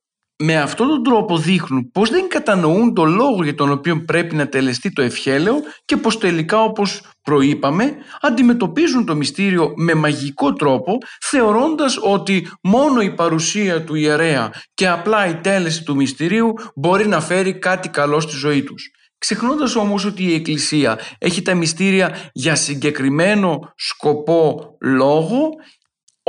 [0.42, 4.48] Με αυτόν τον τρόπο δείχνουν πως δεν κατανοούν το λόγο για τον οποίο πρέπει να
[4.48, 11.98] τελεστεί το ευχέλαιο και πως τελικά όπως προείπαμε αντιμετωπίζουν το μυστήριο με μαγικό τρόπο θεωρώντας
[12.03, 17.59] ότι μόνο η παρουσία του ιερέα και απλά η τέλεση του μυστηρίου μπορεί να φέρει
[17.59, 18.90] κάτι καλό στη ζωή τους.
[19.18, 25.50] Ξεχνώντας όμως ότι η Εκκλησία έχει τα μυστήρια για συγκεκριμένο σκοπό λόγο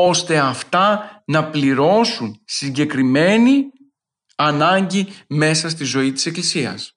[0.07, 3.63] ώστε αυτά να πληρώσουν συγκεκριμένη
[4.35, 6.91] ανάγκη μέσα στη ζωή της Εκκλησίας.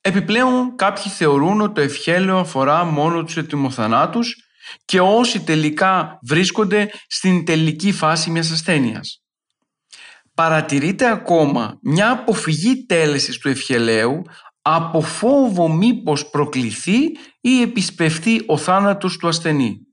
[0.00, 4.36] Επιπλέον κάποιοι θεωρούν ότι το ευχέλαιο αφορά μόνο τους ετοιμοθανάτους
[4.84, 9.22] και όσοι τελικά βρίσκονται στην τελική φάση μιας ασθένειας.
[10.34, 14.22] Παρατηρείται ακόμα μια αποφυγή τέλεσης του ευχελαίου
[14.62, 17.00] από φόβο μήπως προκληθεί
[17.40, 19.83] ή επισπευθεί ο θάνατος του ασθενή.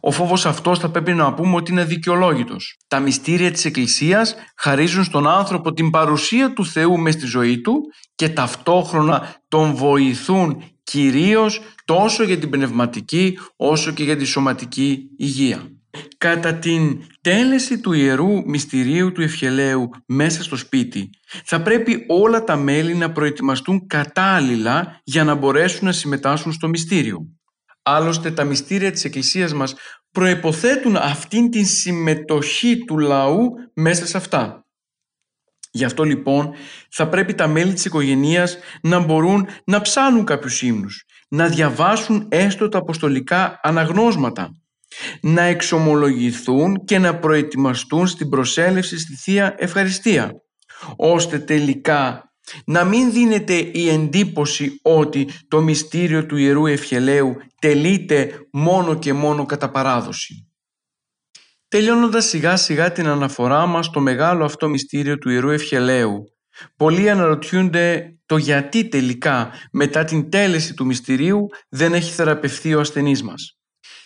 [0.00, 2.76] Ο φόβος αυτός θα πρέπει να πούμε ότι είναι δικαιολόγητος.
[2.88, 7.80] Τα μυστήρια της Εκκλησίας χαρίζουν στον άνθρωπο την παρουσία του Θεού μες στη ζωή του
[8.14, 15.66] και ταυτόχρονα τον βοηθούν κυρίως τόσο για την πνευματική όσο και για τη σωματική υγεία.
[16.18, 21.10] Κατά την τέλεση του Ιερού Μυστηρίου του Ευχελαίου μέσα στο σπίτι
[21.44, 27.26] θα πρέπει όλα τα μέλη να προετοιμαστούν κατάλληλα για να μπορέσουν να συμμετάσχουν στο μυστήριο.
[27.82, 29.74] Άλλωστε τα μυστήρια της Εκκλησίας μας
[30.10, 34.66] προϋποθέτουν αυτήν την συμμετοχή του λαού μέσα σε αυτά.
[35.70, 36.54] Γι' αυτό λοιπόν
[36.90, 42.68] θα πρέπει τα μέλη της οικογένειας να μπορούν να ψάνουν κάποιους ύμνους, να διαβάσουν έστω
[42.68, 44.50] τα αποστολικά αναγνώσματα,
[45.20, 50.32] να εξομολογηθούν και να προετοιμαστούν στην προσέλευση στη Θεία Ευχαριστία,
[50.96, 52.31] ώστε τελικά
[52.64, 59.46] να μην δίνεται η εντύπωση ότι το μυστήριο του Ιερού Ευχελαίου τελείται μόνο και μόνο
[59.46, 60.46] κατά παράδοση.
[61.68, 66.24] Τελειώνοντας σιγά σιγά την αναφορά μας στο μεγάλο αυτό μυστήριο του Ιερού Ευχελαίου,
[66.76, 73.22] πολλοί αναρωτιούνται το γιατί τελικά μετά την τέλεση του μυστηρίου δεν έχει θεραπευθεί ο ασθενής
[73.22, 73.61] μας.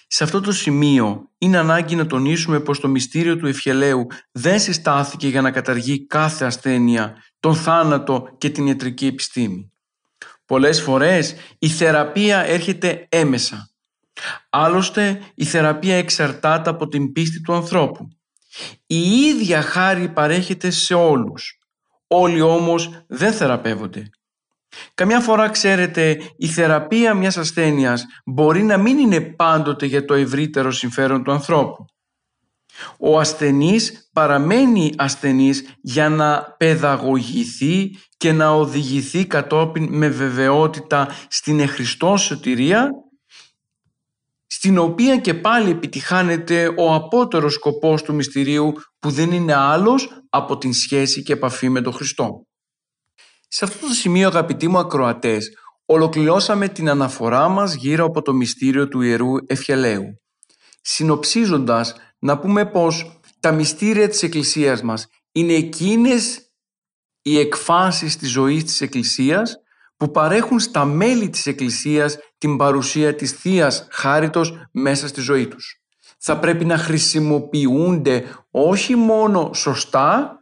[0.07, 5.29] Σε αυτό το σημείο είναι ανάγκη να τονίσουμε πως το μυστήριο του ευχελαίου δεν συστάθηκε
[5.29, 9.73] για να καταργεί κάθε ασθένεια, τον θάνατο και την ιατρική επιστήμη.
[10.47, 13.71] Πολλές φορές η θεραπεία έρχεται έμεσα.
[14.51, 18.09] Άλλωστε η θεραπεία εξαρτάται από την πίστη του ανθρώπου.
[18.87, 21.59] Η ίδια χάρη παρέχεται σε όλους.
[22.07, 24.11] Όλοι όμως δεν θεραπεύονται.
[24.95, 30.71] Καμιά φορά ξέρετε η θεραπεία μιας ασθένειας μπορεί να μην είναι πάντοτε για το ευρύτερο
[30.71, 31.85] συμφέρον του ανθρώπου.
[32.99, 42.17] Ο ασθενής παραμένει ασθενής για να παιδαγωγηθεί και να οδηγηθεί κατόπιν με βεβαιότητα στην εχριστό
[42.17, 42.91] σωτηρία
[44.47, 50.59] στην οποία και πάλι επιτυχάνεται ο απότερος σκοπός του μυστηρίου που δεν είναι άλλος από
[50.59, 52.46] την σχέση και επαφή με τον Χριστό.
[53.59, 55.51] Σε αυτό το σημείο αγαπητοί μου ακροατές
[55.87, 60.21] ολοκληρώσαμε την αναφορά μας γύρω από το μυστήριο του Ιερού Ευχελαίου.
[60.81, 66.51] Συνοψίζοντας να πούμε πως τα μυστήρια της Εκκλησίας μας είναι εκείνες
[67.23, 69.57] οι εκφάσεις της ζωής της Εκκλησίας
[69.97, 75.83] που παρέχουν στα μέλη της Εκκλησίας την παρουσία της Θείας Χάριτος μέσα στη ζωή τους.
[76.19, 80.41] Θα πρέπει να χρησιμοποιούνται όχι μόνο σωστά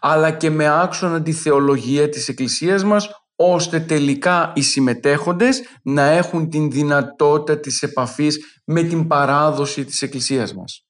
[0.00, 6.50] αλλά και με άξονα τη θεολογία της Εκκλησίας μας ώστε τελικά οι συμμετέχοντες να έχουν
[6.50, 10.84] την δυνατότητα της επαφής με την παράδοση της Εκκλησίας μας.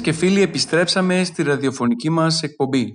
[0.00, 2.92] Φίλες και φίλοι επιστρέψαμε στη ραδιοφωνική μας εκπομπή.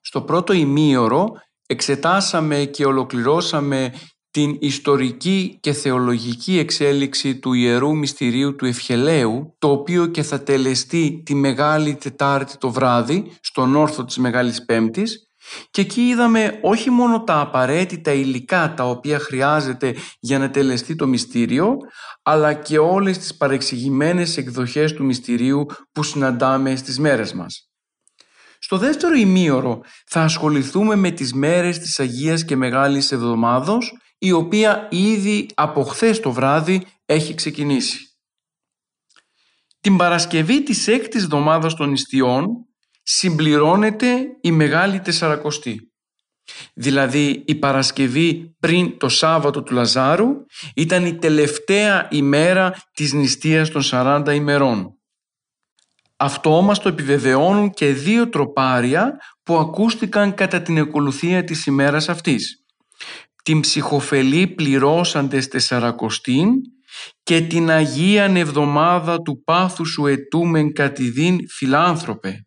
[0.00, 1.26] Στο πρώτο ημίωρο
[1.66, 3.92] εξετάσαμε και ολοκληρώσαμε
[4.30, 11.22] την ιστορική και θεολογική εξέλιξη του Ιερού Μυστηρίου του Ευχελαίου, το οποίο και θα τελεστεί
[11.24, 15.25] τη Μεγάλη Τετάρτη το βράδυ, στον όρθο της Μεγάλης Πέμπτης,
[15.70, 21.06] και εκεί είδαμε όχι μόνο τα απαραίτητα υλικά τα οποία χρειάζεται για να τελεστεί το
[21.06, 21.76] μυστήριο,
[22.22, 27.70] αλλά και όλες τις παρεξηγημένες εκδοχές του μυστηρίου που συναντάμε στις μέρες μας.
[28.58, 34.88] Στο δεύτερο ημίωρο θα ασχοληθούμε με τις μέρες της Αγίας και Μεγάλης Εβδομάδος, η οποία
[34.90, 37.98] ήδη από χθες το βράδυ έχει ξεκινήσει.
[39.80, 42.65] Την Παρασκευή της έκτης εβδομάδας των Ιστιών
[43.08, 45.92] συμπληρώνεται η Μεγάλη Τεσσαρακοστή.
[46.74, 50.28] Δηλαδή η Παρασκευή πριν το Σάββατο του Λαζάρου
[50.74, 54.98] ήταν η τελευταία ημέρα της νηστείας των 40 ημερών.
[56.16, 62.64] Αυτό μας το επιβεβαιώνουν και δύο τροπάρια που ακούστηκαν κατά την ακολουθία της ημέρας αυτής.
[63.42, 66.48] Την ψυχοφελή πληρώσαντες τεσσαρακοστήν
[67.22, 72.45] και την Αγίαν Εβδομάδα του πάθους σου ετούμεν κατηδίν φιλάνθρωπε.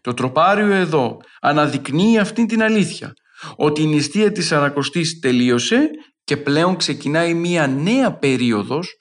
[0.00, 3.12] Το τροπάριο εδώ αναδεικνύει αυτή την αλήθεια,
[3.56, 5.90] ότι η νηστεία της Σαρακοστής τελείωσε
[6.24, 8.96] και πλέον ξεκινάει μία νέα περίοδος,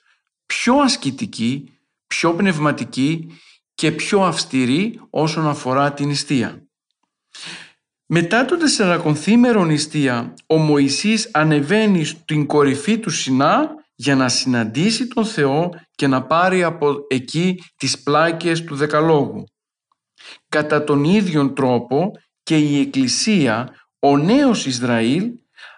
[0.45, 1.63] πιο ασκητική,
[2.07, 3.39] πιο πνευματική
[3.73, 6.61] και πιο αυστηρή όσον αφορά την νηστεία.
[8.09, 15.25] Μετά το τεσσερακονθήμερο νηστεία, ο Μωυσής ανεβαίνει στην κορυφή του Σινά για να συναντήσει τον
[15.25, 19.43] Θεό και να πάρει από εκεί τις πλάκες του Δεκαλόγου.
[20.49, 22.11] Κατά τον ίδιο τρόπο
[22.43, 25.31] και η Εκκλησία, ο νέος Ισραήλ,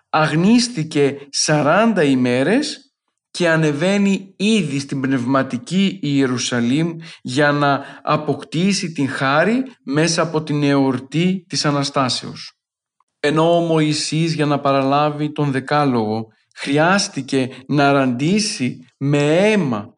[0.10, 2.94] αγνίστηκε 40 ημέρες
[3.32, 11.46] και ανεβαίνει ήδη στην πνευματική Ιερουσαλήμ για να αποκτήσει την χάρη μέσα από την εορτή
[11.50, 12.54] της Αναστάσεως.
[13.20, 19.94] Ενώ ο Μωυσής για να παραλάβει τον Δεκάλογο χρειάστηκε να ραντίσει με αίμα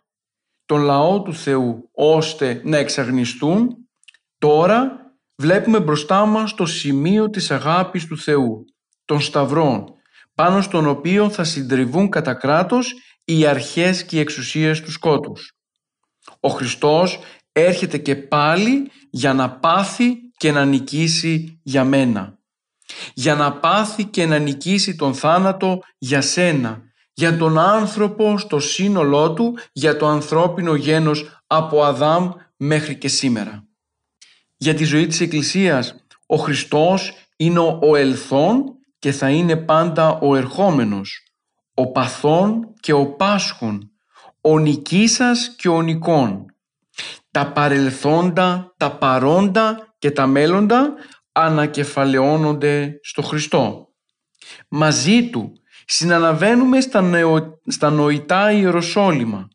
[0.66, 3.81] τον λαό του Θεού ώστε να εξαγνιστούν,
[4.42, 8.66] τώρα βλέπουμε μπροστά μας το σημείο της αγάπης του Θεού,
[9.06, 9.86] των Σταυρών,
[10.36, 12.94] πάνω στον οποίο θα συντριβούν κατά κράτος
[13.26, 15.54] οι αρχές και οι εξουσίες του σκότους.
[16.40, 17.20] Ο Χριστός
[17.52, 22.40] έρχεται και πάλι για να πάθει και να νικήσει για μένα.
[23.14, 26.82] Για να πάθει και να νικήσει τον θάνατο για σένα,
[27.14, 33.66] για τον άνθρωπο στο σύνολό του, για το ανθρώπινο γένος από Αδάμ μέχρι και σήμερα.
[34.64, 35.96] Για τη ζωή της Εκκλησίας,
[36.26, 38.64] ο Χριστός είναι ο ελθόν
[39.00, 41.24] και θα είναι πάντα ο ερχόμενος
[41.74, 43.92] ο παθών και ο πάσχων,
[44.42, 46.46] ο νικήσας και ο νικών.
[47.32, 50.94] Τα παρελθόντα, τα παρόντα και τα μέλλοντα
[51.32, 53.88] ανακεφαλαιώνονται στο Χριστό.
[54.68, 55.52] Μαζί Του
[55.86, 59.48] συναναβαίνουμε στα, νεο, στα νοητά Ιεροσόλυμα.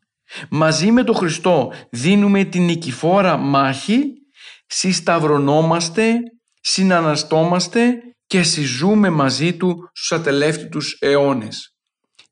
[0.49, 4.13] Μαζί με τον Χριστό δίνουμε την νικηφόρα μάχη,
[4.67, 6.13] συσταυρωνόμαστε,
[6.61, 7.93] συναναστόμαστε
[8.27, 11.71] και συζούμε μαζί Του στους ατελεύτητους αιώνες.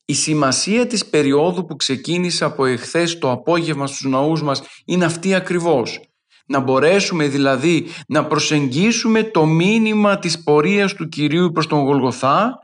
[0.06, 5.34] Η σημασία της περίοδου που ξεκίνησε από εχθές το απόγευμα στους ναούς μας είναι αυτή
[5.34, 6.00] ακριβώς.
[6.48, 12.60] Να μπορέσουμε δηλαδή να προσεγγίσουμε το μήνυμα της πορείας του Κυρίου προς τον Γολγοθά,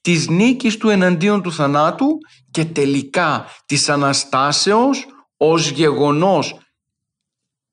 [0.00, 2.06] της νίκης του εναντίον του θανάτου
[2.50, 5.06] και τελικά της Αναστάσεως
[5.36, 6.58] ως γεγονός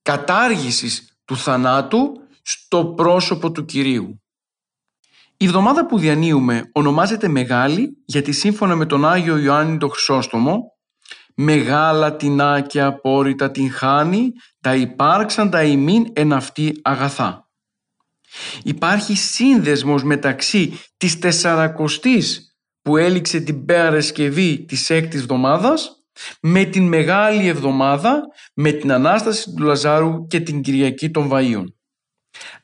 [0.01, 4.21] κατάργησης του θανάτου στο πρόσωπο του Κυρίου.
[5.37, 10.63] Η εβδομάδα που διανύουμε ονομάζεται Μεγάλη γιατί σύμφωνα με τον Άγιο Ιωάννη το Χρυσόστομο
[11.35, 17.49] «Μεγάλα τεινά και απόρριτα την χάνει, τα υπάρξαν τα ημίν εν αυτή αγαθά».
[18.63, 26.00] Υπάρχει σύνδεσμος μεταξύ της τεσσαρακοστής που έληξε την Παρασκευή της έκτης εβδομάδας
[26.41, 28.21] με την Μεγάλη Εβδομάδα,
[28.53, 31.65] με την Ανάσταση του Λαζάρου και την Κυριακή των Βαΐων.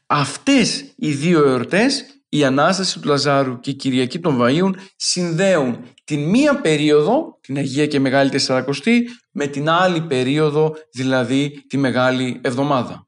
[0.05, 6.29] Αυτές οι δύο εορτές η Ανάσταση του Λαζάρου και η Κυριακή των Βαΐων συνδέουν την
[6.29, 13.07] μία περίοδο, την Αγία και Μεγάλη Τεσσαρακοστή, με την άλλη περίοδο, δηλαδή τη Μεγάλη Εβδομάδα.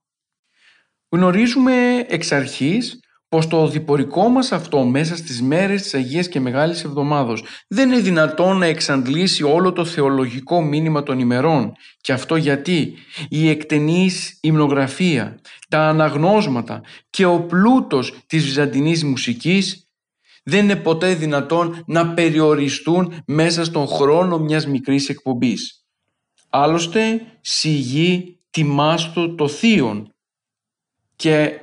[1.09, 2.99] Γνωρίζουμε εξ αρχής
[3.29, 8.01] πως το διπορικό μας αυτό μέσα στις μέρες της Αγίας και Μεγάλης Εβδομάδος δεν είναι
[8.01, 11.73] δυνατόν να εξαντλήσει όλο το θεολογικό μήνυμα των ημερών.
[12.01, 12.93] Και αυτό γιατί
[13.29, 15.39] η εκτενής υμνογραφία,
[15.69, 19.89] τα αναγνώσματα και ο πλούτος της βυζαντινής μουσικής
[20.43, 25.83] δεν είναι ποτέ δυνατόν να περιοριστούν μέσα στον χρόνο μιας μικρής εκπομπής.
[26.49, 30.13] Άλλωστε, σιγή τιμάστο το θείον
[31.15, 31.59] και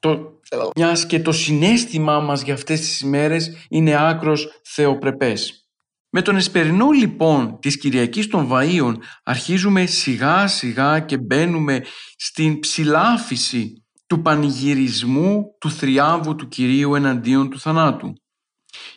[0.00, 0.33] το
[0.76, 5.68] μιας και το συνέστημά μας για αυτές τις ημέρες είναι άκρος θεοπρεπές.
[6.10, 11.84] Με τον εσπερινό λοιπόν της Κυριακής των Βαΐων αρχίζουμε σιγά σιγά και μπαίνουμε
[12.16, 18.12] στην ψηλάφιση του πανηγυρισμού του θριάμβου του Κυρίου εναντίον του θανάτου.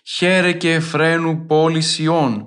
[0.05, 2.45] Χαίρε και εφραίνου πόλη Σιών,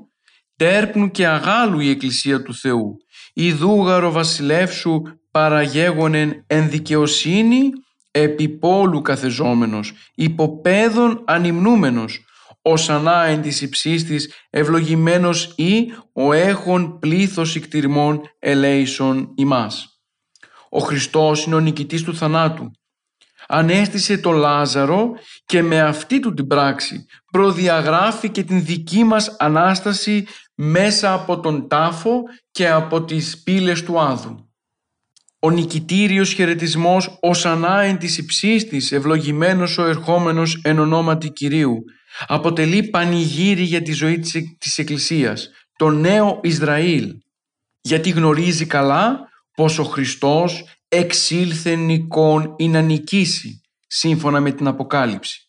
[0.57, 2.97] τέρπνου και αγάλου η Εκκλησία του Θεού,
[3.33, 7.71] η δούγαρο βασιλεύσου παραγέγονεν εν δικαιοσύνη
[8.11, 12.25] επιπόλου καθεζόμενος, υποπέδων ανυμνούμενος,
[12.63, 20.01] ως ανάεν της υψής της ευλογημένος ή ο έχων πλήθος ικτυρμών ελέησον ημάς.
[20.69, 22.71] Ο Χριστός είναι ο νικητής του θανάτου.
[23.49, 25.13] Ανέστησε το Λάζαρο
[25.45, 31.69] και με αυτή του την πράξη προδιαγράφει και την δική μας Ανάσταση μέσα από τον
[31.69, 34.50] τάφο και από τις πύλες του Άδου.
[35.43, 41.85] Ο νικητήριος χαιρετισμός ως ανάεν της υψής της, ευλογημένος ο ερχόμενος εν ονόματι Κυρίου,
[42.27, 47.15] αποτελεί πανηγύρι για τη ζωή της, της Εκκλησίας, το νέο Ισραήλ,
[47.81, 55.49] γιατί γνωρίζει καλά πως ο Χριστός εξήλθε νικών ή να νικήσει, σύμφωνα με την Αποκάλυψη.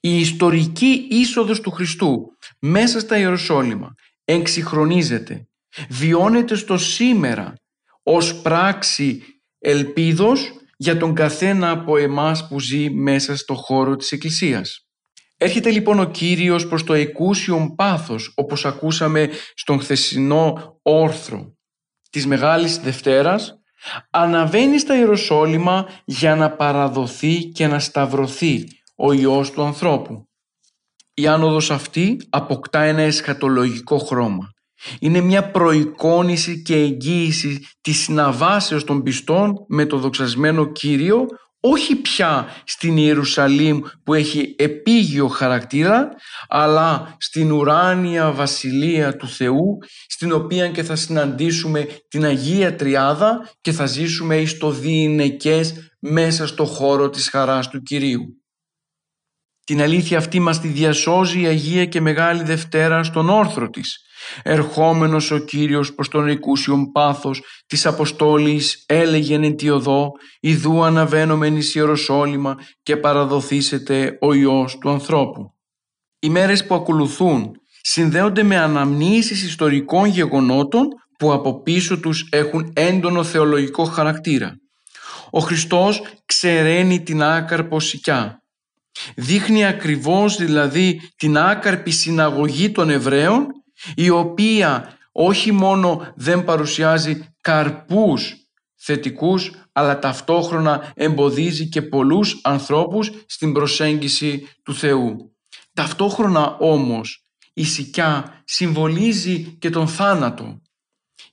[0.00, 5.46] Η ιστορική είσοδος του Χριστού μέσα στα Ιεροσόλυμα εξυγχρονίζεται,
[5.88, 7.54] βιώνεται στο σήμερα
[8.02, 9.22] ως πράξη
[9.58, 14.86] ελπίδος για τον καθένα από εμάς που ζει μέσα στο χώρο της Εκκλησίας.
[15.36, 21.56] Έρχεται λοιπόν ο Κύριος προς το εκούσιον πάθος, όπως ακούσαμε στον χθεσινό όρθρο
[22.10, 23.54] της Μεγάλης Δευτέρας,
[24.10, 28.64] αναβαίνει στα Ιεροσόλυμα για να παραδοθεί και να σταυρωθεί
[28.96, 30.26] ο Υιός του ανθρώπου.
[31.14, 34.51] Η άνοδος αυτή αποκτά ένα εσχατολογικό χρώμα.
[35.00, 41.26] Είναι μια προεικόνηση και εγγύηση της συναβάσεως των πιστών με το δοξασμένο Κύριο
[41.64, 46.08] όχι πια στην Ιερουσαλήμ που έχει επίγειο χαρακτήρα
[46.48, 53.72] αλλά στην ουράνια βασιλεία του Θεού στην οποία και θα συναντήσουμε την Αγία Τριάδα και
[53.72, 58.42] θα ζήσουμε εις το διηνεκές μέσα στο χώρο της χαράς του Κυρίου.
[59.64, 64.06] Την αλήθεια αυτή μας τη διασώζει η Αγία και Μεγάλη Δευτέρα στον όρθρο της.
[64.42, 70.10] Ερχόμενος ο Κύριος προς τον οικούσιον πάθος της Αποστόλης έλεγεν εν τη οδό
[70.40, 75.54] «Ιδού αναβαίνομεν εις Ιεροσόλυμα και παραδοθήσετε ο Υιός του ανθρώπου».
[76.18, 77.50] Οι μέρες που ακολουθούν
[77.82, 84.56] συνδέονται με αναμνήσεις ιστορικών γεγονότων που από πίσω τους έχουν έντονο θεολογικό χαρακτήρα.
[85.30, 88.42] Ο Χριστός ξεραίνει την άκαρπο σικιά
[89.16, 93.46] Δείχνει ακριβώς δηλαδή την άκαρπη συναγωγή των Εβραίων
[93.94, 98.36] η οποία όχι μόνο δεν παρουσιάζει καρπούς
[98.76, 105.36] θετικούς αλλά ταυτόχρονα εμποδίζει και πολλούς ανθρώπους στην προσέγγιση του Θεού.
[105.72, 110.60] Ταυτόχρονα όμως η σικιά συμβολίζει και τον θάνατο.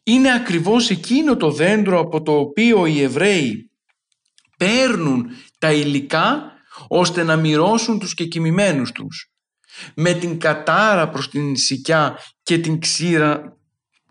[0.04, 3.72] Είναι ακριβώς εκείνο το δέντρο από το οποίο οι Εβραίοι
[4.58, 5.28] παίρνουν
[5.58, 6.54] τα υλικά
[6.88, 9.29] ώστε να μοιρώσουν τους κεκοιμημένους τους.
[9.96, 13.58] Με την κατάρα προς την σικιά και την, ξύρα,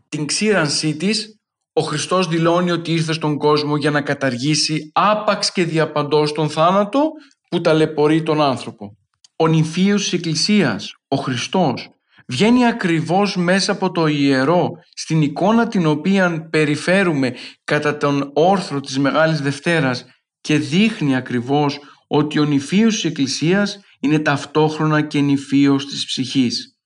[0.09, 1.39] την ξύρανσή της,
[1.73, 7.11] ο Χριστός δηλώνει ότι ήρθε στον κόσμο για να καταργήσει άπαξ και διαπαντός τον θάνατο
[7.51, 8.97] που ταλαιπωρεί τον άνθρωπο.
[9.37, 11.89] Ο νυμφίος της Εκκλησίας, ο Χριστός,
[12.27, 18.99] βγαίνει ακριβώς μέσα από το ιερό στην εικόνα την οποία περιφέρουμε κατά τον όρθρο της
[18.99, 20.05] Μεγάλης Δευτέρας
[20.41, 26.78] και δείχνει ακριβώς ότι ο νηφίος της Εκκλησίας είναι ταυτόχρονα και νηφίος της ψυχής.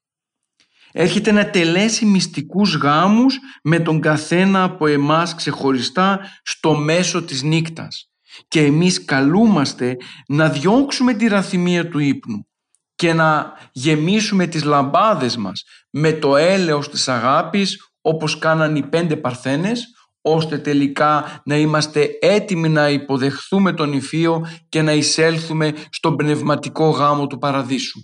[0.92, 8.10] Έρχεται να τελέσει μυστικούς γάμους με τον καθένα από εμάς ξεχωριστά στο μέσο της νύκτας
[8.48, 9.96] και εμείς καλούμαστε
[10.28, 12.46] να διώξουμε τη ραθυμία του ύπνου
[12.94, 19.16] και να γεμίσουμε τις λαμπάδες μας με το έλεος της αγάπης όπως κάναν οι πέντε
[19.16, 19.86] παρθένες
[20.22, 27.26] ώστε τελικά να είμαστε έτοιμοι να υποδεχθούμε τον Ιφίο και να εισέλθουμε στον πνευματικό γάμο
[27.26, 28.00] του Παραδείσου.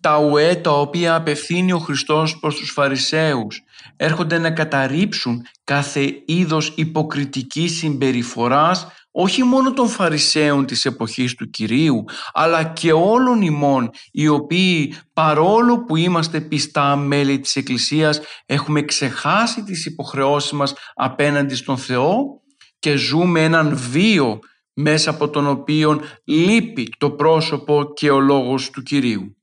[0.00, 3.62] Τα ουέ τα οποία απευθύνει ο Χριστός προς τους Φαρισαίους
[3.96, 12.04] έρχονται να καταρρύψουν κάθε είδος υποκριτικής συμπεριφοράς όχι μόνο των Φαρισαίων της εποχής του Κυρίου,
[12.32, 19.62] αλλά και όλων ημών, οι οποίοι παρόλο που είμαστε πιστά μέλη της Εκκλησίας, έχουμε ξεχάσει
[19.62, 22.42] τις υποχρεώσεις μας απέναντι στον Θεό
[22.78, 24.38] και ζούμε έναν βίο
[24.72, 29.36] μέσα από τον οποίο λείπει το πρόσωπο και ο λόγος του Κυρίου.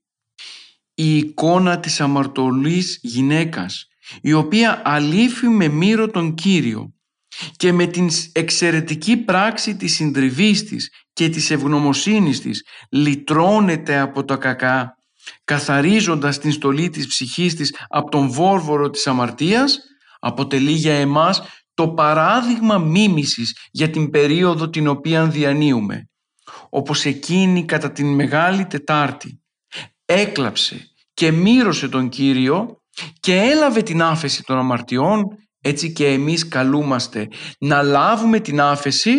[0.94, 3.88] Η εικόνα της αμαρτωλής γυναίκας,
[4.20, 6.92] η οποία αλήφει με μύρο τον Κύριο
[7.56, 14.36] και με την εξαιρετική πράξη της συντριβής της και της ευγνωμοσύνης της λυτρώνεται από τα
[14.36, 14.96] κακά
[15.44, 19.78] καθαρίζοντας την στολή της ψυχής της από τον βόρβορο της αμαρτίας
[20.18, 21.42] αποτελεί για εμάς
[21.74, 26.08] το παράδειγμα μίμησης για την περίοδο την οποία διανύουμε
[26.68, 29.42] όπως εκείνη κατά την Μεγάλη Τετάρτη.
[30.04, 32.82] Έκλαψε και μύρωσε τον Κύριο
[33.20, 35.26] και έλαβε την άφεση των αμαρτιών
[35.60, 37.28] έτσι και εμείς καλούμαστε
[37.58, 39.14] να λάβουμε την άφεση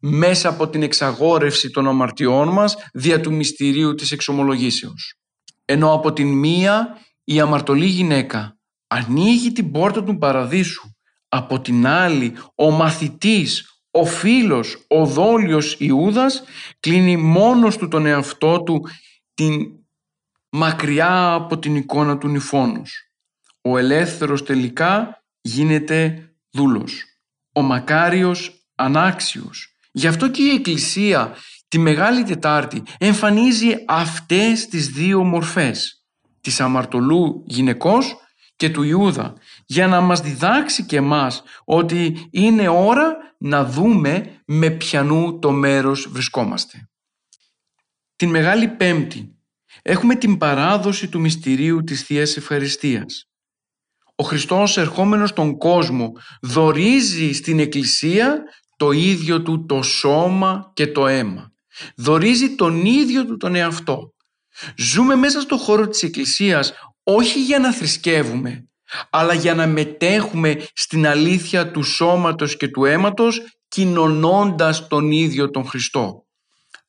[0.00, 5.14] μέσα από την εξαγόρευση των αμαρτιών μας δια του μυστηρίου της εξομολογήσεως.
[5.64, 10.88] Ενώ από την μία η αμαρτωλή γυναίκα ανοίγει την πόρτα του παραδείσου,
[11.28, 16.42] από την άλλη ο μαθητής, ο φίλος, ο δόλιος Ιούδας
[16.80, 18.88] κλείνει μόνος του τον εαυτό του
[19.34, 19.66] την
[20.50, 23.12] μακριά από την εικόνα του νηφώνος.
[23.60, 27.04] Ο ελεύθερος τελικά γίνεται δούλος.
[27.52, 29.76] Ο μακάριος ανάξιος.
[29.92, 31.36] Γι' αυτό και η Εκκλησία
[31.68, 36.04] τη Μεγάλη Τετάρτη εμφανίζει αυτές τις δύο μορφές
[36.40, 38.16] της αμαρτωλού γυναικός
[38.56, 39.34] και του Ιούδα
[39.66, 46.08] για να μας διδάξει και μας ότι είναι ώρα να δούμε με ποιανού το μέρος
[46.10, 46.88] βρισκόμαστε.
[48.16, 49.36] Την Μεγάλη Πέμπτη
[49.82, 53.27] έχουμε την παράδοση του μυστηρίου της Θείας Ευχαριστίας
[54.20, 58.42] ο Χριστός ερχόμενος στον κόσμο δορίζει στην Εκκλησία
[58.76, 61.52] το ίδιο του το σώμα και το αίμα.
[61.96, 64.12] Δορίζει τον ίδιο του τον εαυτό.
[64.76, 68.68] Ζούμε μέσα στο χώρο της Εκκλησίας όχι για να θρησκεύουμε,
[69.10, 75.66] αλλά για να μετέχουμε στην αλήθεια του σώματος και του αίματος κοινωνώντας τον ίδιο τον
[75.66, 76.26] Χριστό.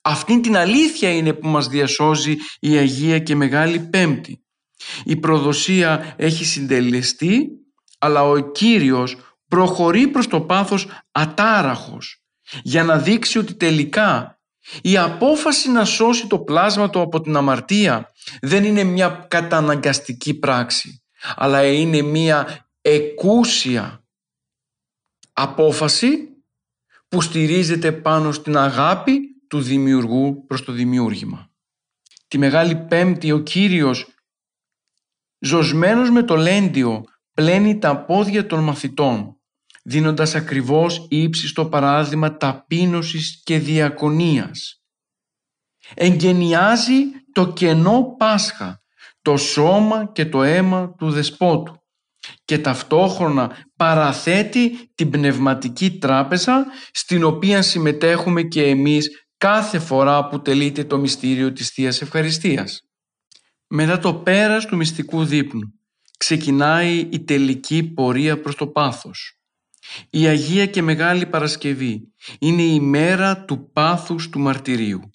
[0.01, 4.43] Αυτή την αλήθεια είναι που μας διασώζει η Αγία και Μεγάλη Πέμπτη.
[5.05, 7.49] Η προδοσία έχει συντελεστεί,
[7.99, 12.23] αλλά ο Κύριος προχωρεί προς το πάθος ατάραχος
[12.63, 14.39] για να δείξει ότι τελικά
[14.81, 21.03] η απόφαση να σώσει το πλάσμα του από την αμαρτία δεν είναι μια καταναγκαστική πράξη,
[21.35, 24.03] αλλά είναι μια εκούσια
[25.33, 26.29] απόφαση
[27.07, 31.49] που στηρίζεται πάνω στην αγάπη του δημιουργού προς το δημιούργημα.
[32.27, 34.07] Τη Μεγάλη Πέμπτη ο Κύριος
[35.39, 39.39] ζωσμένος με το λέντιο πλένει τα πόδια των μαθητών
[39.83, 44.81] δίνοντας ακριβώς ύψιστο παράδειγμα ταπείνωσης και διακονίας.
[45.93, 46.95] Εγγενιάζει
[47.31, 48.81] το κενό Πάσχα,
[49.21, 51.77] το σώμα και το αίμα του Δεσπότου
[52.45, 60.83] και ταυτόχρονα παραθέτει την πνευματική τράπεζα στην οποία συμμετέχουμε και εμείς κάθε φορά που τελείται
[60.83, 62.88] το μυστήριο της Θείας Ευχαριστίας.
[63.72, 65.74] Μετά το πέρας του μυστικού δείπνου
[66.17, 69.39] ξεκινάει η τελική πορεία προς το πάθος.
[70.09, 75.09] Η Αγία και Μεγάλη Παρασκευή είναι η μέρα του πάθους του μαρτυρίου.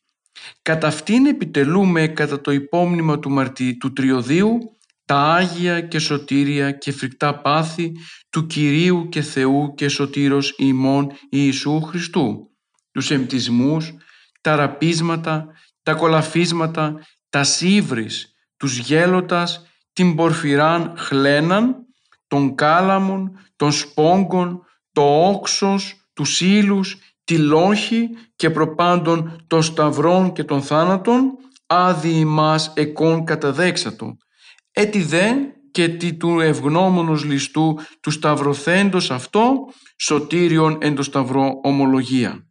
[0.62, 3.76] Κατά αυτήν επιτελούμε κατά το υπόμνημα του, μαρτι...
[3.76, 4.58] του Τριωδίου
[5.04, 7.92] τα Άγια και Σωτήρια και φρικτά πάθη
[8.30, 12.50] του Κυρίου και Θεού και Σωτήρος ημών Ιησού Χριστού,
[12.92, 13.94] τους εμπτισμούς,
[14.40, 15.46] τα ραπίσματα,
[15.82, 18.33] τα κολαφίσματα, τα σύβρις,
[18.64, 21.76] τους γέλωτας, την πορφυράν χλέναν,
[22.26, 24.62] των κάλαμων, των σπόγκων,
[24.92, 31.32] το όξος, τους ήλους, τη λόχη και προπάντων των σταυρών και των θάνατων,
[31.66, 34.16] άδει ημάς εκών καταδέξατο.
[34.72, 35.30] Έτι δε
[35.70, 39.54] και τι του ευγνώμονος ληστού του σταυροθέντος αυτό,
[39.96, 42.46] σωτήριον εν το σταυρό ομολογία.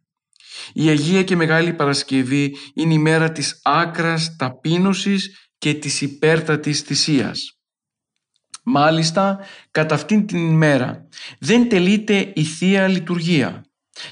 [0.72, 7.58] Η Αγία και Μεγάλη Παρασκευή είναι η μέρα της άκρας ταπείνωσης και της υπέρτατης θυσίας.
[8.62, 9.38] Μάλιστα,
[9.70, 11.08] κατά αυτήν την ημέρα
[11.38, 13.64] δεν τελείται η Θεία Λειτουργία.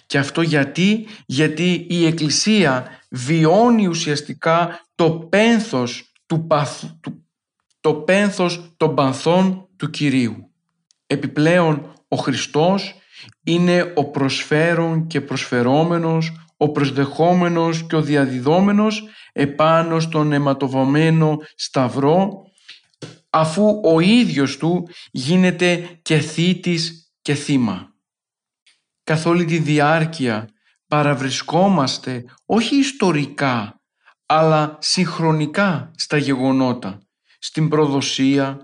[0.06, 6.46] Και αυτό γιατί, γιατί η Εκκλησία βιώνει ουσιαστικά το πένθος, του
[7.00, 7.26] του,
[7.80, 10.50] το πένθος των πανθών του Κυρίου.
[11.06, 12.94] Επιπλέον, ο Χριστός
[13.42, 16.32] είναι ο προσφέρον και προσφερόμενος,
[16.62, 22.44] ο προσδεχόμενος και ο διαδιδόμενος επάνω στον αιματοβαμένο σταυρό
[23.30, 27.94] αφού ο ίδιος του γίνεται και θήτης και θύμα.
[29.04, 30.48] Καθ' όλη τη διάρκεια
[30.86, 33.80] παραβρισκόμαστε όχι ιστορικά
[34.26, 36.98] αλλά συγχρονικά στα γεγονότα,
[37.38, 38.58] στην προδοσία,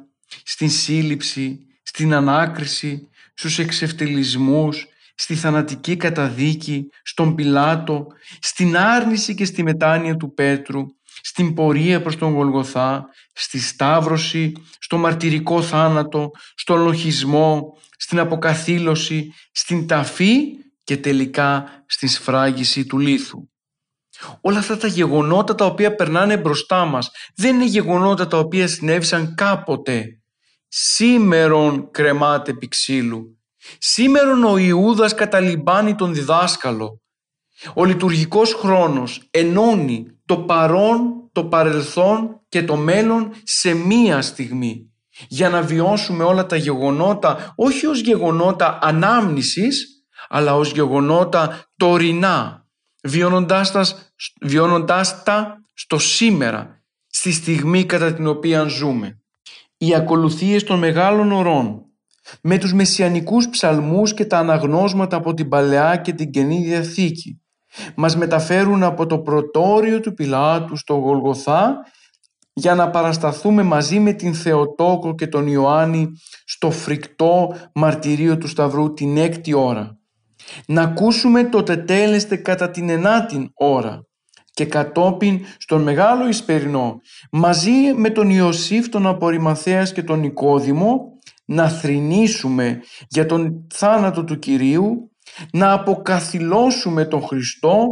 [0.45, 4.87] στην σύλληψη, στην ανάκριση, στους εξευτελισμούς,
[5.21, 8.07] στη θανατική καταδίκη, στον Πιλάτο,
[8.41, 10.87] στην άρνηση και στη μετάνοια του Πέτρου,
[11.23, 19.87] στην πορεία προς τον Γολγοθά, στη Σταύρωση, στο μαρτυρικό θάνατο, στον λοχισμό, στην αποκαθήλωση, στην
[19.87, 20.41] ταφή
[20.85, 23.49] και τελικά στην σφράγιση του λίθου.
[24.41, 29.35] Όλα αυτά τα γεγονότα τα οποία περνάνε μπροστά μας δεν είναι γεγονότα τα οποία συνέβησαν
[29.35, 30.21] κάποτε.
[30.69, 33.38] Σήμερον κρεμάται επί ξύλου.
[33.79, 37.03] Σήμερον ο Ιούδας καταλυμπάνει τον διδάσκαλο.
[37.75, 44.93] Ο λειτουργικός χρόνος ενώνει το παρόν, το παρελθόν και το μέλλον σε μία στιγμή
[45.29, 52.67] για να βιώσουμε όλα τα γεγονότα όχι ως γεγονότα ανάμνησης αλλά ως γεγονότα τωρινά
[53.03, 53.87] βιώνοντάς τα,
[54.41, 59.23] βιώνοντάς τα στο σήμερα στη στιγμή κατά την οποία ζούμε.
[59.77, 61.83] Οι ακολουθίες των μεγάλων ωρών
[62.43, 67.41] με τους μεσιανικούς ψαλμούς και τα αναγνώσματα από την Παλαιά και την Καινή Διαθήκη
[67.97, 71.77] μας μεταφέρουν από το πρωτόριο του Πιλάτου στο Γολγοθά
[72.53, 76.09] για να παρασταθούμε μαζί με την Θεοτόκο και τον Ιωάννη
[76.45, 79.99] στο φρικτό μαρτυρίο του Σταυρού την έκτη ώρα.
[80.67, 84.07] Να ακούσουμε το τετέλεστε κατά την ενάτη ώρα
[84.51, 87.01] και κατόπιν στον Μεγάλο Ισπερινό
[87.31, 91.18] μαζί με τον Ιωσήφ τον Αποριμαθέας και τον Νικόδημο
[91.49, 95.11] να θρηνήσουμε για τον θάνατο του Κυρίου
[95.53, 97.87] να αποκαθιλώσουμε τον Χριστό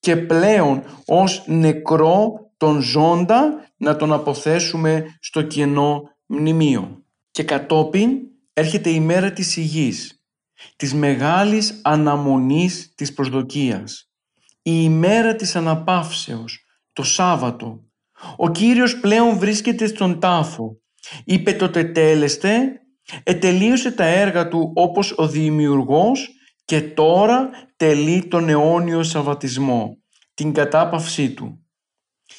[0.00, 7.04] και πλέον ως νεκρό τον ζώντα να τον αποθέσουμε στο κενό μνημείο.
[7.30, 8.10] Και κατόπιν
[8.52, 10.18] έρχεται η μέρα της υγής.
[10.76, 14.10] της μεγάλης αναμονής της προσδοκίας.
[14.62, 17.84] Η ημέρα της αναπαύσεως, το Σάββατο.
[18.36, 20.80] Ο Κύριος πλέον βρίσκεται στον τάφο.
[21.24, 22.80] Είπε το τετέλεστε,
[23.22, 26.28] ετελείωσε τα έργα του όπως ο δημιουργός
[26.64, 29.96] και τώρα τελεί τον αιώνιο σαββατισμό,
[30.34, 31.58] την κατάπαυσή του.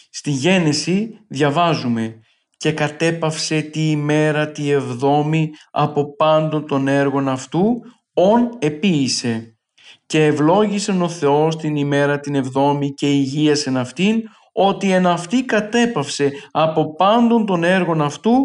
[0.10, 2.20] Στη Γένεση διαβάζουμε
[2.58, 7.82] «Και κατέπαυσε τη ημέρα τη εβδόμη από πάντων των έργων αυτού,
[8.14, 9.58] ον επίησε.
[10.06, 14.22] Και ευλόγησε ο Θεός την ημέρα την εβδόμη και υγείασεν αυτήν,
[14.54, 18.36] ότι εν αυτή κατέπαυσε από πάντων των έργων αυτού,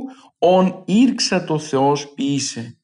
[0.40, 2.78] ον ήρξα το Θεός ποιήσε».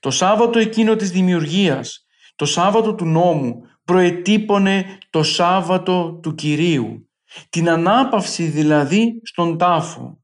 [0.00, 2.06] Το Σάββατο εκείνο της δημιουργίας,
[2.36, 7.08] το Σάββατο του νόμου, προετύπωνε το Σάββατο του Κυρίου
[7.48, 10.18] την ανάπαυση δηλαδή στον τάφο.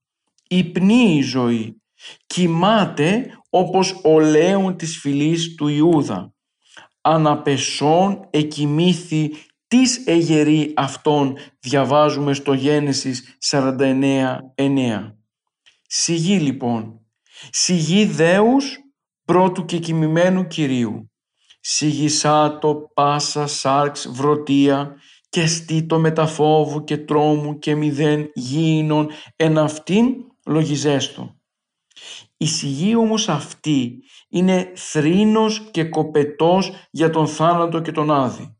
[0.48, 1.82] Υπνεί η ζωή.
[2.26, 6.34] Κοιμάται όπως ο λέον της φυλής του Ιούδα.
[7.00, 9.30] Αναπεσών εκοιμήθη
[9.66, 15.14] της εγερή αυτών διαβάζουμε στο Γένεσης 49.9.
[15.96, 17.00] Σιγή λοιπόν.
[17.50, 18.78] Σιγή δέους
[19.24, 21.10] πρώτου και κοιμημένου Κυρίου.
[21.60, 24.96] Σιγησάτο πάσα σάρξ βρωτία
[25.28, 30.14] και στήτο μεταφόβου και τρόμου και μηδέν γήινον εν αυτήν
[30.46, 31.40] λογιζέστο.
[32.36, 38.56] Η σιγή όμως αυτή είναι θρήνος και κοπετός για τον θάνατο και τον άδη.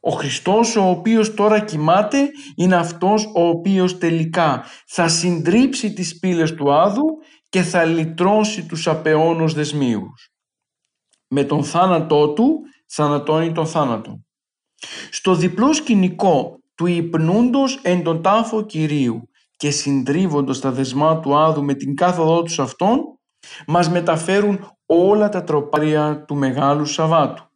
[0.00, 6.54] Ο Χριστός ο οποίος τώρα κοιμάται είναι αυτός ο οποίος τελικά θα συντρίψει τις πύλες
[6.54, 7.04] του άδου
[7.48, 10.30] και θα λυτρώσει τους απεώνους δεσμίους.
[11.28, 14.24] Με τον θάνατό του θανατώνει τον θάνατο.
[15.10, 21.64] Στο διπλό σκηνικό του υπνούντος εν τον τάφο Κυρίου και συντρίβοντος τα δεσμά του Άδου
[21.64, 23.00] με την κάθοδό τους αυτών,
[23.66, 27.49] μας μεταφέρουν όλα τα τροπάρια του Μεγάλου Σαββάτου.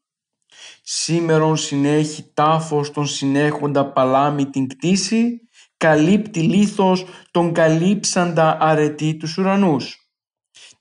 [0.86, 5.40] Σήμερον συνέχει τάφος τον συνέχοντα παλάμη την κτήση,
[5.76, 9.96] καλύπτει λίθος τον καλύψαντα αρετή τους ουρανούς.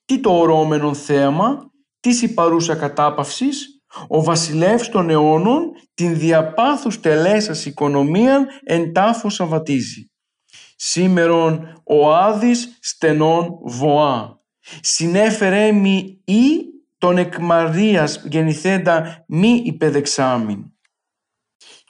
[0.05, 3.67] Τι το ορώμενον θέαμα, τις η παρούσα κατάπαυσης,
[4.07, 10.11] ο βασιλεύς των αιώνων την διαπάθους τελέσας οικονομίαν εν τάφος σαβατίζει.
[10.75, 14.41] Σήμερον ο Άδης στενών βοά.
[14.81, 16.72] Συνέφερε μη ή
[17.03, 20.63] τον εκ Μαρίας γεννηθέντα μη υπεδεξάμιν.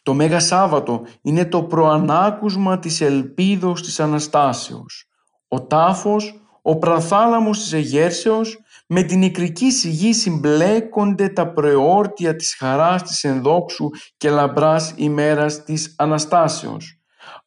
[0.04, 5.06] Το Μέγα Σάββατο είναι το προανάκουσμα της ελπίδος της Αναστάσεως.
[5.48, 13.04] Ο τάφος, ο πραθάλαμος της Αιγέρσεως, με την νικρική σιγή συμπλέκονται τα προεόρτια της χαράς
[13.04, 17.00] της ενδόξου και λαμπράς ημέρας της Αναστάσεως.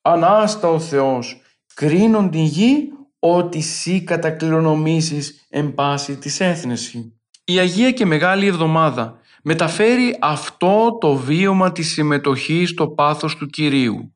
[0.03, 1.41] Ανάστα ο Θεός,
[1.75, 2.89] κρίνον την γη
[3.19, 7.16] ότι σύ κατακληρονομήσεις εν πάση της έθνεση.
[7.49, 14.15] Η Αγία και Μεγάλη Εβδομάδα μεταφέρει αυτό το βίωμα της συμμετοχής στο πάθος του Κυρίου.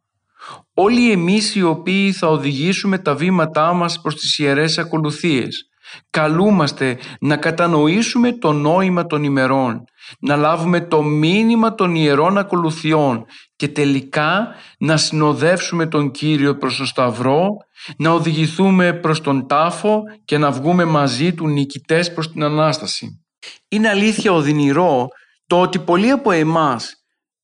[0.74, 5.70] Όλοι εμείς οι οποίοι θα οδηγήσουμε τα βήματά μας προς τις Ιερές Ακολουθίες
[6.10, 9.84] Καλούμαστε να κατανοήσουμε το νόημα των ημερών,
[10.18, 13.24] να λάβουμε το μήνυμα των ιερών ακολουθιών
[13.56, 17.48] και τελικά να συνοδεύσουμε τον Κύριο προς τον Σταυρό,
[17.96, 23.24] να οδηγηθούμε προς τον τάφο και να βγούμε μαζί του νικητές προς την Ανάσταση.
[23.68, 25.08] Είναι αλήθεια οδυνηρό
[25.46, 26.94] το ότι πολλοί από εμάς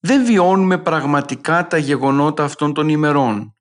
[0.01, 3.56] δεν βιώνουμε πραγματικά τα γεγονότα αυτών των ημερών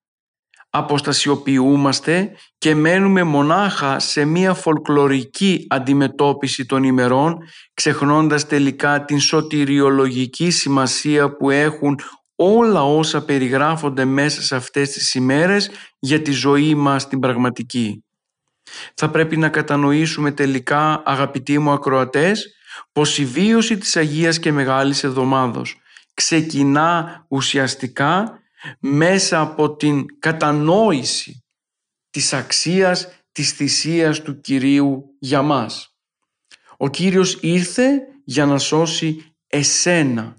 [0.77, 7.37] αποστασιοποιούμαστε και μένουμε μονάχα σε μία φολκλωρική αντιμετώπιση των ημερών
[7.73, 11.99] ξεχνώντας τελικά την σωτηριολογική σημασία που έχουν
[12.35, 15.69] όλα όσα περιγράφονται μέσα σε αυτές τις ημέρες
[15.99, 18.03] για τη ζωή μας την πραγματική.
[18.93, 22.55] Θα πρέπει να κατανοήσουμε τελικά αγαπητοί μου ακροατές
[22.91, 25.79] πως η βίωση της Αγίας και Μεγάλης Εβδομάδος
[26.13, 28.39] ξεκινά ουσιαστικά
[28.79, 31.43] μέσα από την κατανόηση
[32.09, 35.95] της αξίας της θυσίας του Κυρίου για μας.
[36.77, 40.35] Ο Κύριος ήρθε για να σώσει εσένα.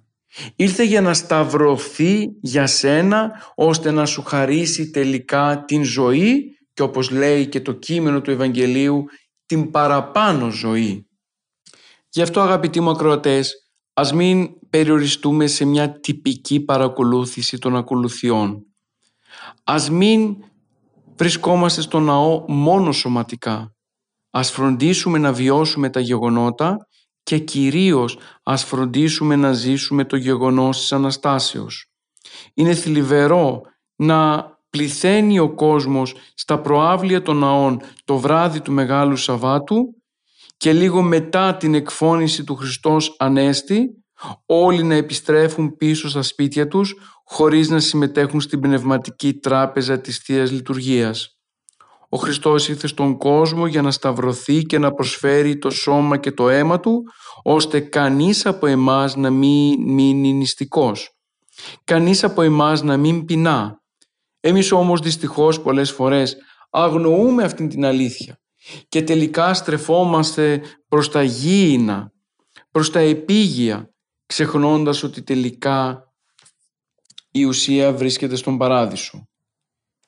[0.57, 7.11] Ήρθε για να σταυρωθεί για σένα ώστε να σου χαρίσει τελικά την ζωή και όπως
[7.11, 9.05] λέει και το κείμενο του Ευαγγελίου
[9.47, 11.07] την παραπάνω ζωή.
[12.09, 13.66] Γι' αυτό αγαπητοί μου ακροατές
[13.99, 18.67] Ας μην περιοριστούμε σε μια τυπική παρακολούθηση των ακολουθιών.
[19.65, 20.37] Ας μην
[21.17, 23.75] βρισκόμαστε στο ναό μόνο σωματικά.
[24.31, 26.89] Ας φροντίσουμε να βιώσουμε τα γεγονότα
[27.23, 31.91] και κυρίως ας φροντίσουμε να ζήσουμε το γεγονός της Αναστάσεως.
[32.55, 33.61] Είναι θλιβερό
[33.97, 39.95] να πληθαίνει ο κόσμος στα προάβλια των ναών το βράδυ του Μεγάλου Σαββάτου
[40.57, 43.89] και λίγο μετά την εκφώνηση του Χριστός Ανέστη
[44.47, 46.95] όλοι να επιστρέφουν πίσω στα σπίτια τους
[47.25, 51.31] χωρίς να συμμετέχουν στην πνευματική τράπεζα της Θείας Λειτουργίας.
[52.09, 56.49] Ο Χριστός ήρθε στον κόσμο για να σταυρωθεί και να προσφέρει το σώμα και το
[56.49, 57.03] αίμα Του
[57.43, 61.11] ώστε κανείς από εμάς να μην μείνει νηστικός.
[61.85, 63.81] Κανείς από εμάς να μην πεινά.
[64.41, 66.37] Εμείς όμως δυστυχώς πολλές φορές
[66.71, 68.39] αγνοούμε αυτή την αλήθεια
[68.89, 72.13] και τελικά στρεφόμαστε προς τα γήινα,
[72.71, 73.95] προς τα επίγεια,
[74.27, 76.13] ξεχνώντας ότι τελικά
[77.31, 79.29] η ουσία βρίσκεται στον παράδεισο.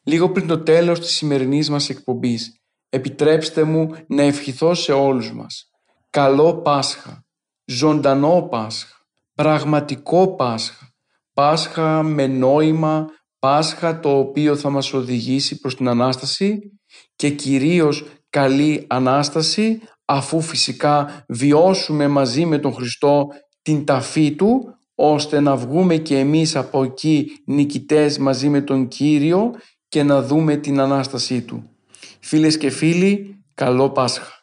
[0.02, 5.70] Λίγο πριν το τέλος της σημερινής μας εκπομπής, επιτρέψτε μου να ευχηθώ σε όλους μας.
[6.10, 7.24] Καλό Πάσχα,
[7.64, 8.96] ζωντανό Πάσχα,
[9.34, 10.92] πραγματικό Πάσχα,
[11.32, 13.06] Πάσχα με νόημα,
[13.38, 16.58] Πάσχα το οποίο θα μας οδηγήσει προς την Ανάσταση
[17.16, 23.28] και κυρίως καλή Ανάσταση αφού φυσικά βιώσουμε μαζί με τον Χριστό
[23.62, 29.50] την ταφή Του ώστε να βγούμε και εμείς από εκεί νικητές μαζί με τον Κύριο
[29.88, 31.70] και να δούμε την Ανάστασή Του.
[32.20, 34.37] Φίλες και φίλοι, καλό Πάσχα.